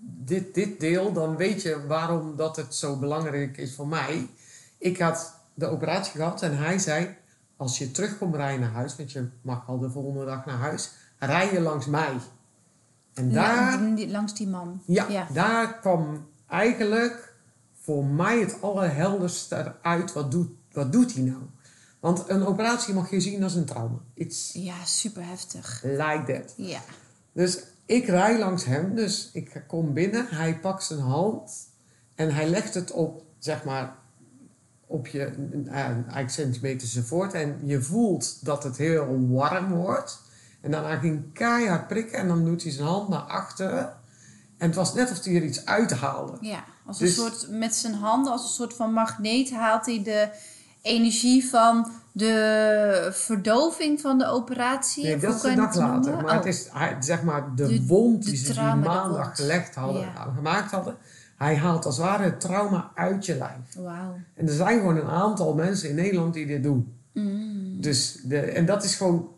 [0.00, 4.28] dit, dit deel, dan weet je waarom dat het zo belangrijk is voor mij.
[4.78, 7.16] Ik had de operatie gehad en hij zei,
[7.56, 10.90] als je terugkomt rijden naar huis, want je mag al de volgende dag naar huis,
[11.18, 12.12] rij je langs mij.
[13.14, 14.80] En daar, Langs die man.
[14.84, 15.26] ja, Ja.
[15.32, 17.34] daar kwam eigenlijk
[17.80, 20.12] voor mij het allerhelderste uit.
[20.12, 21.42] Wat doet, wat doet hij nou?
[22.04, 23.98] Want een operatie mag je zien als een trauma.
[24.52, 25.80] Ja, super heftig.
[25.82, 26.54] like that.
[26.56, 26.80] Ja.
[27.32, 30.26] Dus ik rij langs hem, dus ik kom binnen.
[30.28, 31.52] Hij pakt zijn hand
[32.14, 33.96] en hij legt het op, zeg maar,
[34.86, 35.32] op je,
[35.66, 37.32] uh, eigenlijk centimeters voort.
[37.32, 40.20] En je voelt dat het heel warm wordt.
[40.60, 43.96] En daarna ging keihard prikken en dan doet hij zijn hand naar achteren.
[44.58, 46.36] En het was net of hij er iets uithaalde.
[46.40, 50.02] Ja, als Dus- een soort, met zijn handen, als een soort van magneet haalt hij
[50.02, 50.28] de
[50.84, 55.04] energie van de verdoving van de operatie.
[55.04, 56.00] Nee, dat is een dag later.
[56.10, 56.24] noemen?
[56.24, 56.48] Maar het Oh.
[56.48, 56.70] is
[57.06, 60.32] zeg maar de, De- wond die de ze die maandag gelegd hadden, Ja.
[60.36, 60.96] gemaakt hadden.
[61.36, 63.74] Hij haalt als het ware het trauma uit je lijf.
[63.78, 64.14] Wauw.
[64.34, 66.92] En er zijn gewoon een aantal mensen in Nederland die dit doen.
[67.12, 67.80] Mm.
[67.80, 69.28] Dus de, en dat is gewoon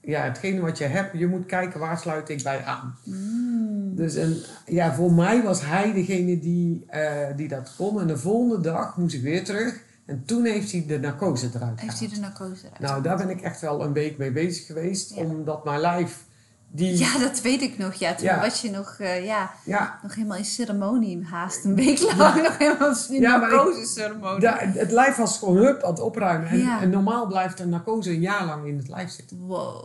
[0.00, 1.18] ja, hetgene wat je hebt.
[1.18, 2.96] Je moet kijken waar sluit ik bij aan.
[3.04, 3.96] Mm.
[3.96, 4.36] Dus en,
[4.66, 8.00] ja, voor mij was hij degene die, eh, die dat kon.
[8.00, 9.86] En de volgende dag moest ik weer terug.
[10.08, 12.14] En toen heeft hij de narcose eruit Heeft hij gehaald.
[12.36, 12.80] de narcose eruit?
[12.80, 15.14] Nou, daar ben ik echt wel een week mee bezig geweest.
[15.14, 15.22] Ja.
[15.22, 16.24] Omdat mijn lijf,
[16.70, 16.98] die...
[16.98, 17.94] Ja, dat weet ik nog.
[17.94, 18.40] Ja, toen Ja.
[18.40, 22.42] was je nog, eh, ja, ja nog helemaal in ceremonie haast een week lang.
[22.42, 24.40] Nog helemaal in Ja, narcose-ceremonie.
[24.40, 26.48] da- het lijf was gewoon hup aan het opruimen.
[26.48, 26.80] En, Ja.
[26.80, 29.38] en normaal blijft een narcose een jaar lang in het lijf zitten.
[29.38, 29.84] Wow.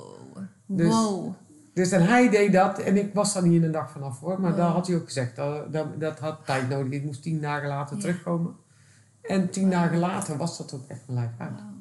[0.68, 1.34] Dus- wow.
[1.74, 4.42] Dus en hij deed dat en ik was daar niet in een dag vanaf hoor.
[4.42, 4.58] Maar Oh.
[4.58, 6.92] daar had hij ook gezegd, dat, dat, dat had tijd nodig.
[6.94, 8.02] Ik moest tien dagen later Ja.
[8.02, 8.56] terugkomen.
[9.24, 11.52] En tien dagen later was dat ook echt lijf uit.
[11.52, 11.72] Wauw.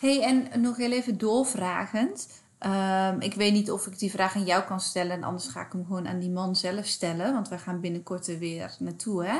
[0.00, 2.28] hey, en nog heel even doorvragend.
[2.58, 5.12] Ehm, ik weet niet of ik die vraag aan jou kan stellen.
[5.12, 7.32] En anders ga ik hem gewoon aan die man zelf stellen.
[7.32, 9.24] Want we gaan binnenkort er weer naartoe.
[9.24, 9.38] Hè?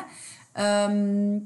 [0.53, 1.39] Ehm,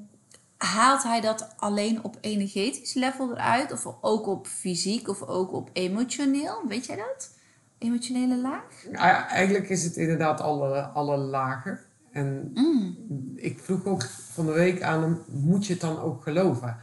[0.57, 3.73] haalt hij dat alleen op energetisch level eruit?
[3.73, 5.09] Of ook op fysiek?
[5.09, 6.63] Of ook op emotioneel?
[6.69, 7.31] Weet jij dat?
[7.79, 8.85] Emotionele laag?
[8.91, 11.81] Ja, Eigenlijk is het inderdaad alle, alle lagen.
[12.17, 12.97] En Mm.
[13.35, 14.03] ik vroeg ook
[14.33, 16.77] van de week aan hem, moet je het dan ook geloven?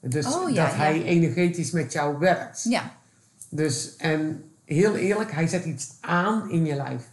[0.00, 2.64] Dus Oh, ja, dat hij energetisch met jou werkt.
[2.68, 2.92] Ja.
[3.48, 7.08] Dus, en heel eerlijk, hij zet iets aan in je lijf.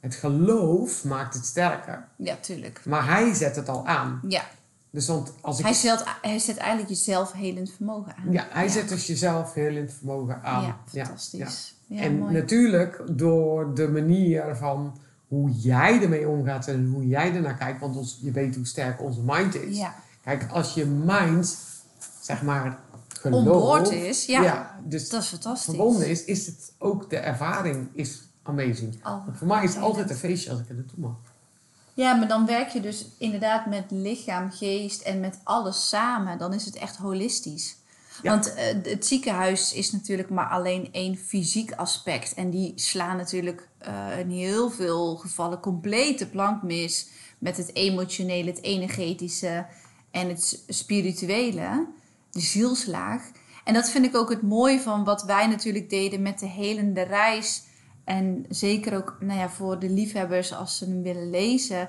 [0.00, 2.08] Het geloof maakt het sterker.
[2.16, 2.80] ja, tuurlijk.
[2.84, 4.20] Maar hij zet het al aan.
[4.28, 4.42] Ja.
[4.90, 8.32] Dus want als ik Hij, zet, hij zet eigenlijk je zelfhelend vermogen aan.
[8.32, 10.62] Ja, hij zet dus jezelf heel in het vermogen aan.
[10.62, 11.74] Ja, fantastisch.
[11.86, 12.32] Ja, en mooi.
[12.32, 14.96] natuurlijk door de manier van
[15.34, 19.02] hoe jij ermee omgaat en hoe jij ernaar kijkt, want ons, je weet hoe sterk
[19.02, 19.76] onze mind is.
[19.76, 19.94] Ja.
[20.22, 21.56] Kijk, als je mind,
[22.20, 22.78] zeg maar,
[23.20, 24.78] geloof, is, ja.
[24.84, 25.64] dus Dat is fantastisch.
[25.64, 29.02] verbonden is, is het ook de ervaring is amazing.
[29.02, 31.16] Want voor mij is het altijd een feestje als ik er naartoe mag.
[31.94, 36.38] Ja, maar dan werk je dus inderdaad met lichaam, geest en met alles samen.
[36.38, 37.76] Dan is het echt holistisch.
[38.22, 42.34] Want eh, het ziekenhuis is natuurlijk maar alleen één fysiek aspect.
[42.34, 47.08] En die slaan natuurlijk eh, in heel veel gevallen complete plank mis.
[47.38, 49.66] Met het emotionele, het energetische
[50.10, 51.86] en het spirituele.
[52.30, 53.30] De zielslaag.
[53.64, 57.02] En dat vind ik ook het mooie van wat wij natuurlijk deden met de helende
[57.02, 57.62] reis.
[58.04, 61.88] En zeker ook nou ja, voor de liefhebbers als ze hem willen lezen.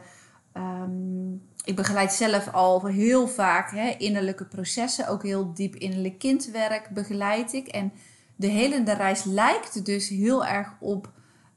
[0.54, 1.34] Ehm,
[1.66, 5.08] ik begeleid zelf al heel vaak hè, innerlijke processen.
[5.08, 7.68] Ook heel diep innerlijk kindwerk begeleid ik.
[7.68, 7.94] En
[8.36, 11.12] de helende reis lijkt dus heel erg op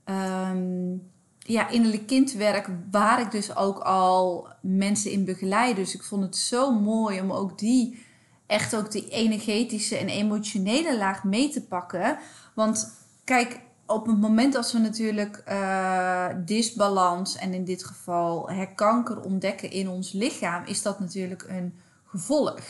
[0.04, 0.96] ehm,
[1.38, 2.68] ja, innerlijk kindwerk.
[2.90, 5.76] Waar ik dus ook al mensen in begeleid.
[5.76, 8.06] Dus ik vond het zo mooi om ook die
[8.46, 12.18] echt ook die energetische en emotionele laag mee te pakken.
[12.54, 12.92] Want
[13.24, 19.70] kijk, op het moment als we natuurlijk eh, disbalans en in dit geval herkanker ontdekken
[19.70, 21.74] in ons lichaam, is dat natuurlijk een
[22.06, 22.60] gevolg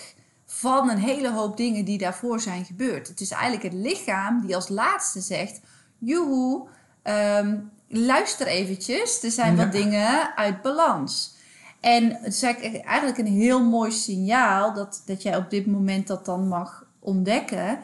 [0.46, 3.08] van een hele hoop dingen die daarvoor zijn gebeurd.
[3.08, 5.60] Het is eigenlijk het lichaam die als laatste zegt:
[5.98, 6.68] Joehoe,
[7.02, 7.58] ehm,
[7.88, 9.62] luister eventjes, er zijn Ja.
[9.62, 11.36] wat dingen uit balans.
[11.80, 16.06] En het is eigenlijk eigenlijk een heel mooi signaal dat, dat jij op dit moment
[16.06, 17.78] dat dan mag ontdekken.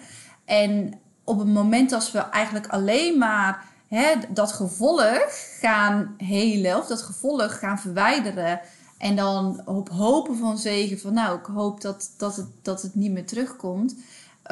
[0.44, 5.18] En op het moment als we eigenlijk alleen maar hè, dat gevolg
[5.60, 8.60] gaan helen of dat gevolg gaan verwijderen
[8.98, 12.94] En dan op hopen van zegen van nou, ik hoop dat, dat, het, dat het
[12.94, 13.96] niet meer terugkomt.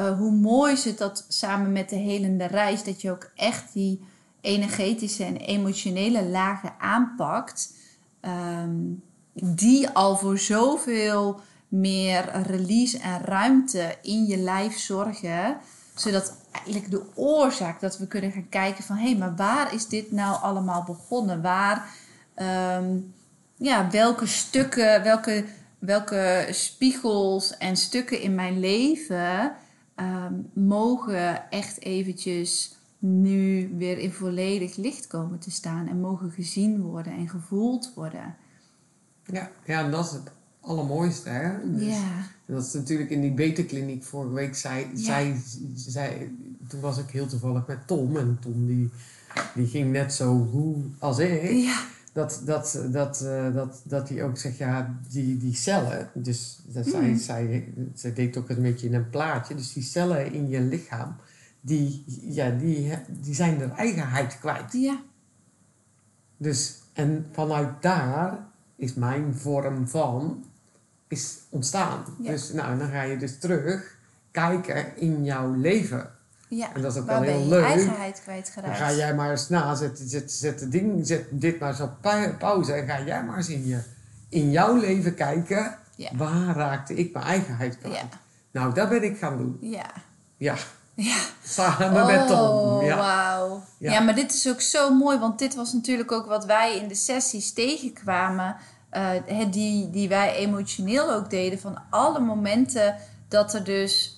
[0.00, 3.72] Uh, hoe mooi is het dat samen met de helende reis, dat je ook echt
[3.72, 4.04] die
[4.40, 7.74] energetische en emotionele lagen aanpakt.
[8.20, 8.76] Ehm,
[9.32, 15.56] die al voor zoveel meer release en ruimte in je lijf zorgen.
[15.94, 19.86] Zodat eigenlijk de oorzaak dat we kunnen gaan kijken van hé, hey, maar waar is
[19.86, 21.42] dit nou allemaal begonnen?
[21.42, 21.88] Waar,
[22.34, 22.98] ehm,
[23.56, 25.44] ja, welke stukken, welke,
[25.78, 29.52] welke spiegels en stukken in mijn leven
[29.94, 36.80] ehm, mogen echt eventjes nu weer in volledig licht komen te staan en mogen gezien
[36.80, 38.36] worden en gevoeld worden.
[39.24, 41.28] Ja, ja en dat is het allermooiste.
[41.28, 41.76] Hè?
[41.76, 42.26] Dus, ja.
[42.52, 44.54] En dat is natuurlijk in die beterkliniek vorige week.
[44.54, 45.34] Zei, ja.
[45.74, 46.36] zei,
[46.68, 48.16] toen was ik heel toevallig met Tom.
[48.16, 48.90] En Tom die,
[49.54, 51.50] die ging net zo hoe als ik.
[51.50, 51.84] Ja.
[52.12, 56.10] Dat, dat, dat, uh, dat, dat hij ook zegt, ja, die, die cellen.
[56.14, 57.18] Dus dat zij, mm.
[57.18, 59.54] zij, zij deed ook een beetje in een plaatje.
[59.54, 61.16] Dus die cellen in je lichaam
[61.60, 64.72] die, ja, die, die zijn hun eigenheid kwijt.
[64.72, 65.02] Ja.
[66.36, 68.46] Dus, en vanuit daar
[68.76, 70.44] is mijn vorm van
[71.12, 72.04] is ontstaan.
[72.18, 73.96] Dus nou, dan ga je dus terug
[74.30, 76.10] kijken in jouw leven.
[76.48, 77.64] Ja, en dat is ook wel heel je leuk.
[77.64, 78.78] eigenheid kwijtgeraakt.
[78.78, 81.96] Dan ga jij maar eens na, zet, zet, zet, ding, zet dit maar eens op
[82.38, 83.80] pauze en ga jij maar eens in, je,
[84.28, 85.78] in jouw leven kijken.
[86.12, 87.94] Waar raakte ik mijn eigenheid kwijt?
[87.94, 88.08] Ja.
[88.50, 89.58] Nou, dat ben ik gaan doen.
[89.60, 89.90] Ja.
[90.36, 90.54] Ja.
[90.94, 91.16] Ja.
[91.44, 92.38] Samen met Tom.
[92.38, 92.96] Oh, ja.
[92.96, 93.62] wauw.
[93.78, 93.92] Ja.
[93.92, 94.00] ja.
[94.00, 96.94] maar dit is ook zo mooi, want dit was natuurlijk ook wat wij in de
[96.94, 98.56] sessies tegenkwamen.
[98.92, 101.58] Uh, die, die wij emotioneel ook deden.
[101.58, 102.96] Van alle momenten
[103.28, 104.16] dat er dus.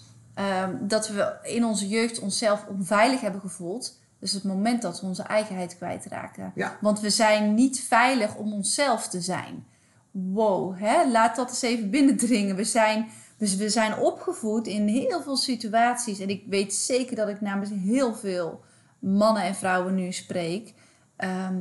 [0.63, 3.99] Um, dat we in onze jeugd onszelf onveilig hebben gevoeld.
[4.19, 6.53] Dus het moment dat we onze eigenheid kwijtraken.
[6.55, 6.77] Ja.
[6.81, 9.67] Want we zijn niet veilig om onszelf te zijn.
[10.11, 11.11] Wow, hè?
[11.11, 12.57] laat dat eens even binnendringen.
[12.57, 16.19] We zijn dus we zijn opgevoed in heel veel situaties.
[16.19, 18.61] En ik weet zeker dat ik namens heel veel
[18.99, 20.75] mannen en vrouwen nu spreek.
[21.17, 21.57] Ehm,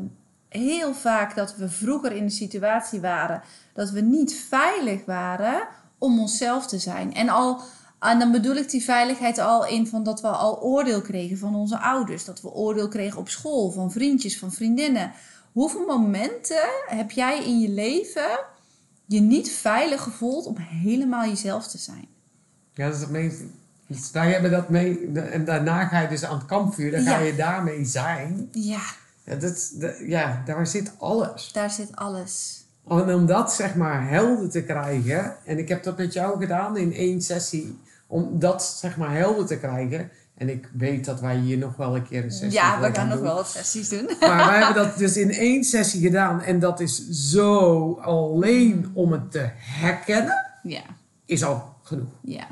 [0.59, 3.41] heel vaak dat we vroeger in de situatie waren
[3.73, 7.13] dat we niet veilig waren om onszelf te zijn.
[7.13, 7.61] En al.
[7.99, 11.55] En dan bedoel ik die veiligheid al in van dat we al oordeel kregen van
[11.55, 12.25] onze ouders.
[12.25, 15.11] Dat we oordeel kregen op school, van vriendjes, van vriendinnen.
[15.51, 18.39] Hoeveel momenten heb jij in je leven
[19.05, 22.07] je niet veilig gevoeld om helemaal jezelf te zijn.
[22.73, 23.41] Ja, dat is het meest.
[23.87, 25.11] Dus wij hebben dat mee.
[25.13, 28.49] En daarna ga je dus aan het kampvuur, dan ga je daarmee zijn.
[28.51, 28.81] Ja.
[29.23, 29.73] Ja, dat,
[30.05, 31.51] ja, daar zit alles.
[31.53, 32.65] Daar zit alles.
[32.87, 36.77] En om dat zeg maar helder te krijgen, en ik heb dat met jou gedaan
[36.77, 41.37] in één sessie, om dat zeg maar helder te krijgen, en ik weet dat wij
[41.37, 44.05] hier nog wel een keer een sessie Ja, we gaan nog wel wat sessies doen.
[44.19, 46.41] Maar wij hebben dat dus in één sessie gedaan.
[46.41, 50.57] En dat is zo alleen om het te herkennen.
[50.63, 50.81] Ja.
[51.25, 52.11] Is al genoeg.
[52.21, 52.47] Ja.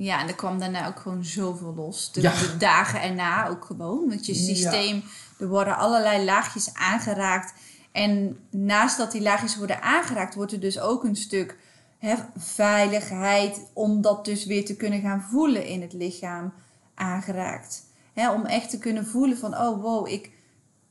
[0.00, 2.12] Ja, en er kwam daarna ook gewoon zoveel los.
[2.12, 4.08] De, de dagen erna ook gewoon.
[4.08, 5.04] Want je systeem,
[5.38, 7.52] er worden allerlei laagjes aangeraakt.
[7.92, 11.58] En naast dat die laagjes worden aangeraakt, wordt er dus ook een stuk
[11.98, 13.70] hè, veiligheid.
[13.72, 16.52] Om dat dus weer te kunnen gaan voelen in het lichaam
[16.94, 17.84] aangeraakt.
[18.14, 20.24] om echt te kunnen voelen van, oh wow, ik,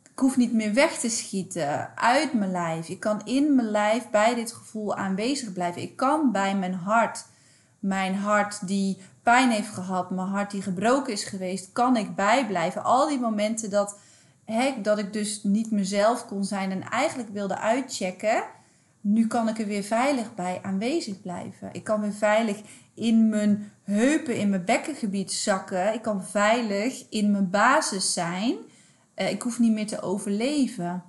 [0.04, 2.90] ik hoef niet meer weg te schieten uit mijn lijf.
[2.90, 5.82] Ik kan in mijn lijf bij dit gevoel aanwezig blijven.
[5.82, 7.26] Ik kan bij mijn hart,
[7.80, 12.84] mijn hart die pijn heeft gehad, mijn hart die gebroken is geweest, kan ik bijblijven.
[12.84, 13.98] Al die momenten dat,
[14.82, 18.44] dat ik dus niet mezelf kon zijn en eigenlijk wilde uitchecken.
[19.02, 21.70] Nu kan ik er weer veilig bij aanwezig blijven.
[21.72, 22.62] Ik kan weer veilig
[22.94, 25.94] in mijn heupen in mijn bekkengebied zakken.
[25.94, 28.56] Ik kan veilig in mijn basis zijn.
[29.16, 31.04] Uh, ik hoef niet meer te overleven.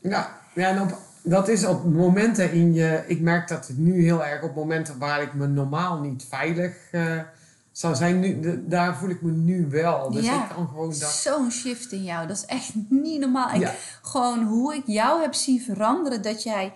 [0.00, 0.98] Ja, ja en op,
[1.28, 3.04] dat is op momenten in je...
[3.06, 6.76] Ik merk dat het nu heel erg op momenten waar ik me normaal niet veilig
[6.92, 7.20] uh,
[7.72, 8.20] zou zijn.
[8.20, 10.10] Nu, daar voel ik me nu wel.
[10.10, 11.10] Dus ja, ik kan gewoon dat...
[11.10, 12.26] zo'n shift in jou.
[12.26, 13.58] Dat is echt niet normaal.
[13.58, 13.74] Ja.
[14.02, 16.22] gewoon hoe ik jou heb zien veranderen.
[16.22, 16.72] Dat jij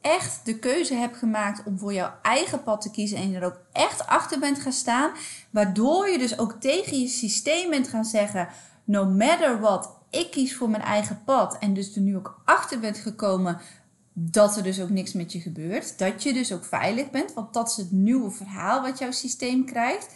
[0.00, 3.44] echt de keuze hebt gemaakt om voor jouw eigen pad te kiezen en je er
[3.44, 5.10] ook echt achter bent gaan staan,
[5.50, 8.48] waardoor je dus ook tegen je systeem bent gaan zeggen:
[8.84, 11.58] no matter what, ik kies voor mijn eigen pad.
[11.58, 13.60] En dus er nu ook achter bent gekomen
[14.16, 15.98] dat er dus ook niks met je gebeurt.
[15.98, 19.64] Dat je dus ook veilig bent, want dat is het nieuwe verhaal wat jouw systeem
[19.64, 20.08] krijgt.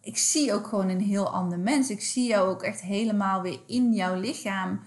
[0.00, 1.90] Ik zie ook gewoon een heel ander mens.
[1.90, 4.80] Ik zie jou ook echt helemaal weer in jouw lichaam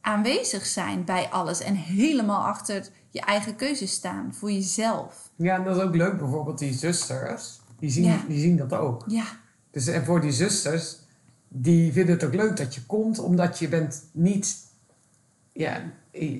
[0.00, 5.30] aanwezig zijn bij alles en helemaal achter je eigen keuzes staan voor jezelf.
[5.36, 9.04] Ja, en dat is ook leuk, bijvoorbeeld die zusters, die zien, die zien dat ook.
[9.06, 9.24] Ja.
[9.70, 10.98] Dus en voor die zusters,
[11.48, 14.56] die vinden het ook leuk dat je komt, omdat je bent niet
[15.52, 15.82] ja,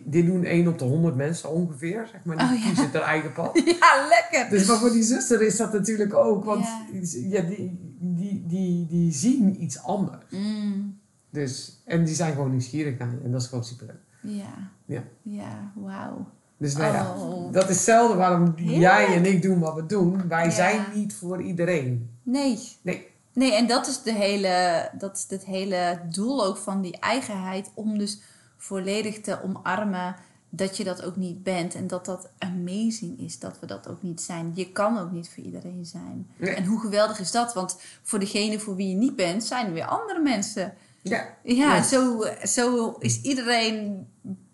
[0.05, 2.37] dit doen 1 op de 100 mensen ongeveer, zeg maar.
[2.37, 2.67] Die Oh, ja.
[2.67, 3.61] kiezen hun eigen pad.
[3.81, 4.51] Ja, lekker.
[4.51, 6.87] Dus maar voor die zuster is dat natuurlijk ook, want Ja.
[7.29, 7.41] ja.
[7.43, 10.25] die, die, die, die zien iets anders.
[10.31, 10.99] Mm,
[11.31, 14.01] Dus, en die zijn gewoon nieuwsgierig naar je en dat is gewoon superleuk.
[14.21, 14.71] ja.
[14.87, 15.03] Ja.
[15.23, 16.27] Ja, wauw.
[16.59, 17.53] Dus nou ja, Oh.
[17.53, 18.79] dat is hetzelfde waarom Heerlijk.
[18.81, 20.29] jij en ik doen wat we doen.
[20.29, 20.51] Wij Ja.
[20.51, 22.11] zijn niet voor iedereen.
[22.23, 22.59] Nee.
[22.83, 23.07] Nee.
[23.33, 27.71] Nee, en dat is, de hele, dat is het hele doel ook van die eigenheid.
[27.75, 28.21] Om dus
[28.67, 30.17] volledig te omarmen
[30.49, 31.75] dat je dat ook niet bent.
[31.75, 34.53] En dat dat amazing is dat we dat ook niet zijn.
[34.55, 36.27] Je kan ook niet voor iedereen zijn.
[36.37, 36.55] Nee.
[36.55, 37.55] En hoe geweldig is dat?
[37.55, 40.75] Want voor degene voor wie je niet bent, zijn er weer andere mensen.
[41.03, 41.35] Ja.
[41.43, 41.83] Ja, Ja.
[41.83, 44.09] Zo, zo is iedereen,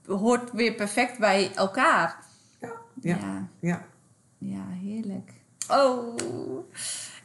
[0.07, 2.25] hoort weer perfect bij elkaar.
[2.61, 2.73] Ja.
[3.01, 3.49] Ja, Ja.
[3.61, 3.85] Ja.
[4.39, 5.33] ja, heerlijk.
[5.69, 6.17] Oh,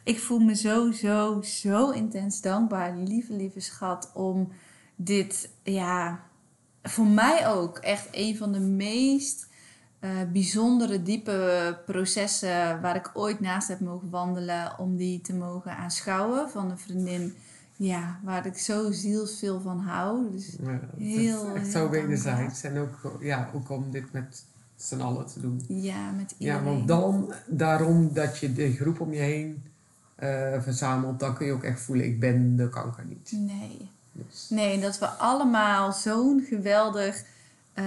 [0.02, 4.52] ik voel me zo, zo, zo intens dankbaar, lieve, lieve schat, om
[4.96, 6.20] dit, ja,
[6.88, 9.46] voor mij ook echt een van de meest
[9.98, 15.76] eh, bijzondere, diepe processen waar ik ooit naast heb mogen wandelen, om die te mogen
[15.76, 17.34] aanschouwen van een vriendin,
[17.76, 20.30] ja, waar ik zo zielsveel van hou.
[20.32, 22.62] Dus Ja, het is Heel, echt heel zo wederzijds.
[22.62, 24.44] En ook, ja, ook om dit met
[24.76, 25.62] z'n allen te doen.
[25.68, 26.64] ja, met Ja, iedereen.
[26.64, 29.62] want dan, daarom dat je de groep om je heen
[30.14, 33.32] eh, verzamelt, dan kun je ook echt voelen, ik ben de kanker niet.
[33.32, 33.88] Nee.
[34.48, 37.24] Nee, dat we allemaal zo'n geweldig
[37.74, 37.84] eh,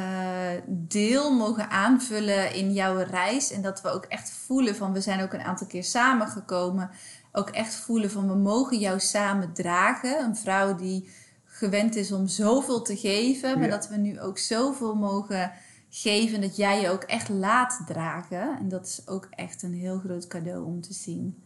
[0.68, 3.52] deel mogen aanvullen in jouw reis.
[3.52, 6.90] En dat we ook echt voelen van, we zijn ook een aantal keer samengekomen.
[7.32, 10.24] Ook echt voelen van, we mogen jou samen dragen.
[10.24, 11.10] Een vrouw die
[11.46, 13.60] gewend is om zoveel te geven.
[13.60, 13.76] Maar Ja.
[13.76, 15.52] dat we nu ook zoveel mogen
[15.90, 16.42] geven.
[16.42, 18.58] Dat jij je ook echt laat dragen.
[18.60, 21.44] En dat is ook echt een heel groot cadeau om te zien.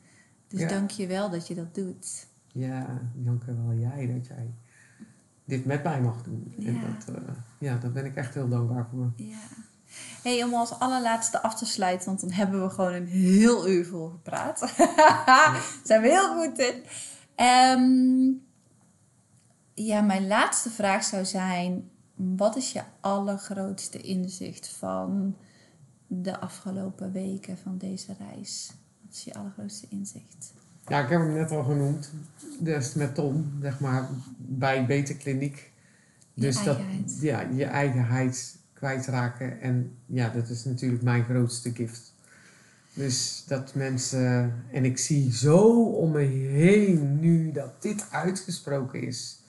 [0.48, 0.68] Dus Ja.
[0.68, 2.28] dank je wel dat je dat doet.
[2.52, 4.54] ja, dank je wel jij dat jij
[5.46, 6.54] dit met mij mag doen.
[6.58, 6.82] En Ja.
[6.82, 7.22] dat, eh,
[7.58, 9.12] ja, daar ben ik echt heel dankbaar voor.
[9.16, 9.38] Ja.
[10.24, 13.86] Hey, om als allerlaatste af te sluiten, want dan hebben we gewoon een heel uur
[13.86, 14.60] vol gepraat.
[15.26, 16.84] Daar zijn we heel goed in.
[17.36, 18.32] Ehm,
[19.74, 25.36] ja, mijn laatste vraag zou zijn: wat is je allergrootste inzicht van
[26.08, 28.72] de afgelopen weken van deze reis?
[29.02, 30.54] Wat is je allergrootste inzicht?
[30.88, 32.12] Ja, ik heb hem net al genoemd.
[32.60, 35.72] Dus met Tom, zeg maar, bij Beter Kliniek.
[36.34, 37.18] Je Dus dat, eigenheid.
[37.22, 39.62] ja, je eigenheid kwijtraken.
[39.62, 42.14] En ja, dat is natuurlijk mijn grootste gift.
[42.94, 49.40] Dus dat mensen, en ik zie zo om me heen nu dat dit uitgesproken is.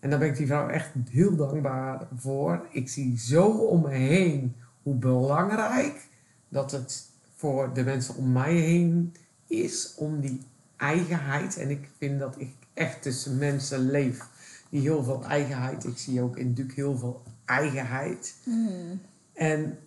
[0.00, 2.66] En daar ben ik die vrouw echt heel dankbaar voor.
[2.70, 6.08] Ik zie zo om me heen hoe belangrijk
[6.48, 9.14] dat het voor de mensen om mij heen
[9.46, 10.40] is om die
[10.76, 11.56] eigenheid.
[11.56, 14.26] En ik vind dat ik echt tussen mensen leef
[14.68, 15.84] die heel veel eigenheid.
[15.84, 18.34] Ik zie ook in Duke heel veel eigenheid.
[18.44, 19.00] Hmm.
[19.32, 19.78] En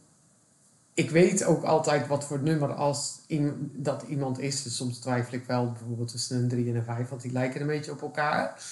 [0.94, 3.20] ik weet ook altijd wat voor nummer als
[3.74, 4.64] dat iemand is.
[4.64, 7.62] Dus soms twijfel ik wel bijvoorbeeld tussen een 3 en een 5, want die lijken
[7.62, 8.64] een beetje op elkaar.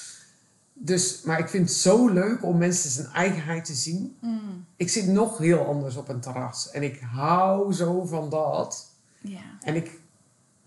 [0.74, 4.18] Dus, maar ik vind het zo leuk om mensen zijn eigenheid te zien.
[4.20, 4.66] Hmm.
[4.76, 8.90] Ik zit nog heel anders op een terras en ik hou zo van dat.
[9.22, 9.58] Ja.
[9.62, 10.00] En ik,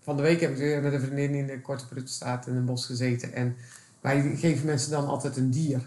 [0.09, 2.65] van de week heb ik weer met een vriendin in de Korte Pruttenstraat in een
[2.65, 3.33] bos gezeten.
[3.33, 3.55] En
[4.01, 5.81] wij geven mensen dan altijd een dier.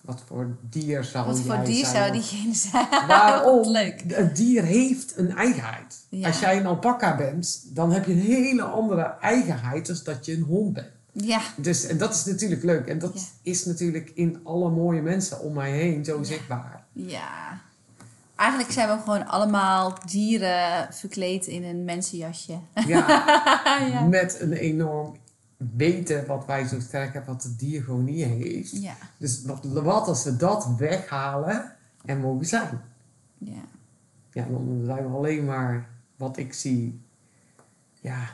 [0.00, 1.96] Wat voor dier zou Wat voor dier zijn?
[1.96, 2.86] zou diegene zijn?
[3.08, 3.68] Waarom?
[3.70, 4.02] Leuk.
[4.06, 5.96] Het dier heeft een eigenheid.
[6.08, 6.26] Ja.
[6.26, 10.32] Als jij een alpaca bent, dan heb je een hele andere eigenheid dan dat je
[10.34, 10.86] een hond bent.
[11.12, 11.40] Ja.
[11.56, 12.86] Dus, en dat is natuurlijk leuk.
[12.86, 13.20] En dat Ja.
[13.42, 16.24] is natuurlijk in alle mooie mensen om mij heen zo Ja.
[16.24, 16.84] zichtbaar.
[16.92, 17.60] Ja.
[18.38, 22.58] Eigenlijk zijn we gewoon allemaal dieren verkleed in een mensenjasje.
[22.86, 23.06] Ja,
[23.92, 24.00] ja.
[24.02, 25.16] met een enorm
[25.76, 28.82] weten wat wij zo sterk hebben, wat het dier gewoon niet heeft.
[28.82, 28.94] Ja.
[29.16, 31.72] Dus wat, wat als we dat weghalen
[32.04, 32.80] en mogen zijn?
[33.38, 33.64] Ja.
[34.32, 37.00] Ja, dan zijn we alleen maar wat ik zie.
[38.00, 38.28] Ja,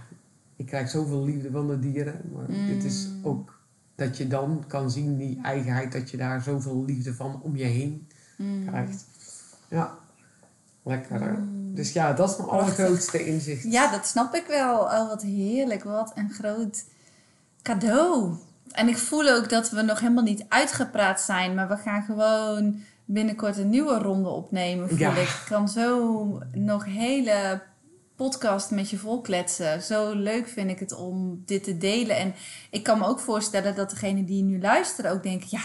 [0.56, 2.20] ik krijg zoveel liefde van de dieren.
[2.34, 3.24] Maar dit is Mm.
[3.26, 3.58] ook
[3.94, 7.64] dat je dan kan zien, die eigenheid, dat je daar zoveel liefde van om je
[7.64, 8.66] heen Mm.
[8.66, 9.04] krijgt.
[9.74, 9.98] Ja,
[10.84, 11.20] lekker?
[11.20, 11.74] Mm.
[11.74, 13.62] Dus ja, dat is mijn allergrootste inzicht.
[13.72, 14.78] Ja, dat snap ik wel.
[14.80, 15.84] Oh, wat heerlijk.
[15.84, 16.84] Wat een groot
[17.62, 18.34] cadeau.
[18.72, 21.54] En ik voel ook dat we nog helemaal niet uitgepraat zijn.
[21.54, 24.88] Maar we gaan gewoon binnenkort een nieuwe ronde opnemen.
[24.88, 25.10] Voel Ja.
[25.16, 25.28] ik.
[25.28, 27.62] Ik kan zo nog hele
[28.16, 29.82] podcast met je volkletsen.
[29.82, 32.16] Zo leuk vind ik het om dit te delen.
[32.16, 32.34] En
[32.70, 35.48] ik kan me ook voorstellen dat degenen die nu luisteren ook denken...
[35.50, 35.60] Ja,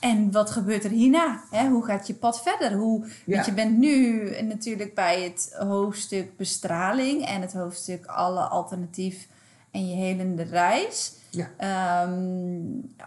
[0.00, 1.40] en wat gebeurt er hierna?
[1.50, 2.72] Hè, hoe gaat je pad verder?
[2.72, 3.34] Hoe, Ja.
[3.34, 9.26] Want je bent nu natuurlijk bij het hoofdstuk bestraling en het hoofdstuk alle alternatief
[9.70, 11.12] en je helende reis.
[11.30, 11.50] Ja.
[11.56, 12.20] Ehm,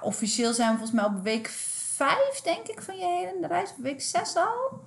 [0.02, 1.48] officieel zijn we volgens mij op week
[1.96, 3.74] vijf, denk ik, van je hele reis.
[3.78, 4.80] Week zes al.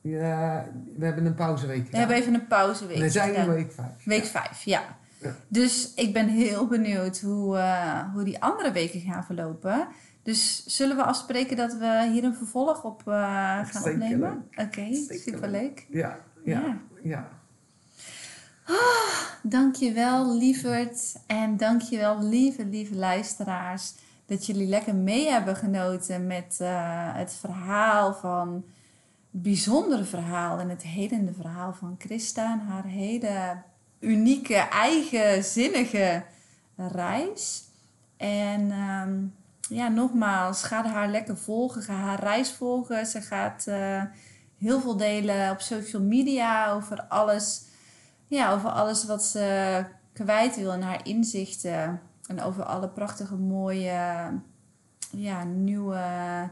[0.00, 4.04] Ja, we hebben een pauzeweek We hebben even een pauzeweek We zijn in week vijf.
[4.04, 4.28] Week Ja.
[4.30, 4.82] vijf, ja.
[5.20, 5.34] Ja.
[5.48, 9.86] Dus ik ben heel benieuwd hoe, eh, hoe die andere weken gaan verlopen.
[10.22, 14.48] Dus zullen we afspreken dat we hier een vervolg op eh, gaan Zeker opnemen?
[14.56, 15.86] Oké, Zeker superleuk.
[15.90, 16.78] Ja, ja, Ja.
[17.02, 17.28] ja.
[19.42, 23.94] Dankjewel lieverd en dankjewel lieve, lieve luisteraars.
[24.26, 28.64] Dat jullie lekker mee hebben genoten met eh, het verhaal van...
[29.32, 32.52] Het bijzondere verhaal en het helende verhaal van Christa.
[32.52, 33.62] En haar hele
[34.00, 36.24] unieke, eigenzinnige
[36.76, 37.64] reis.
[38.16, 39.18] En ehm,
[39.72, 41.82] ja, nogmaals, ga haar lekker volgen.
[41.82, 43.06] Ga haar reis volgen.
[43.06, 44.02] Ze gaat eh,
[44.58, 47.70] heel veel delen op social media over alles
[48.32, 52.00] ja, over alles wat ze kwijt wil en haar inzichten.
[52.26, 54.30] En over alle prachtige, mooie,
[55.10, 56.50] ja, nieuwe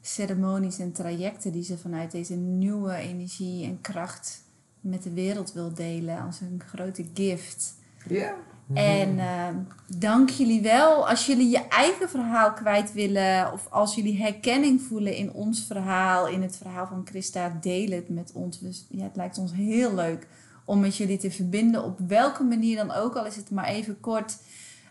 [0.00, 4.42] ceremonies en trajecten die ze vanuit deze nieuwe energie en kracht
[4.80, 7.74] met de wereld wil delen als een grote gift.
[8.08, 8.34] Ja.
[8.74, 9.48] En eh,
[9.86, 11.08] dank jullie wel.
[11.08, 16.28] Als jullie je eigen verhaal kwijt willen, of als jullie herkenning voelen in ons verhaal,
[16.28, 18.60] in het verhaal van Christa, deel het met ons.
[18.88, 20.26] Ja, het lijkt ons heel leuk
[20.64, 24.00] om met jullie te verbinden, op welke manier dan ook, al is het maar even
[24.00, 24.38] kort.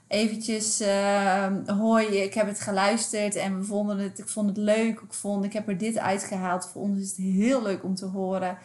[0.08, 5.00] Eventjes, eh, hoi, ik heb het geluisterd en we vonden het, ik vond het leuk.
[5.00, 6.68] Ik, vond, ik heb er dit uitgehaald.
[6.68, 8.58] Voor ons is het heel leuk om te horen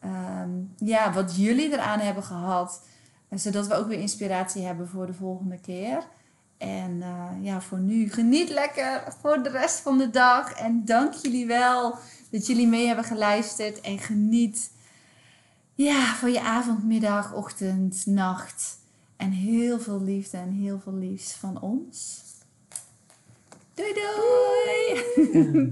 [0.00, 2.80] ehm, ja, wat jullie eraan hebben gehad.
[3.30, 6.06] Zodat we ook weer inspiratie hebben voor de volgende keer.
[6.58, 10.52] En eh, ja, voor nu geniet lekker voor de rest van de dag.
[10.52, 11.94] En dank jullie wel
[12.30, 13.80] dat jullie mee hebben geluisterd.
[13.80, 14.70] En geniet
[15.74, 18.78] ja, van je avond, middag, ochtend, nacht.
[19.16, 22.22] En heel veel liefde en heel veel liefs van ons.
[23.74, 25.58] Doei doei!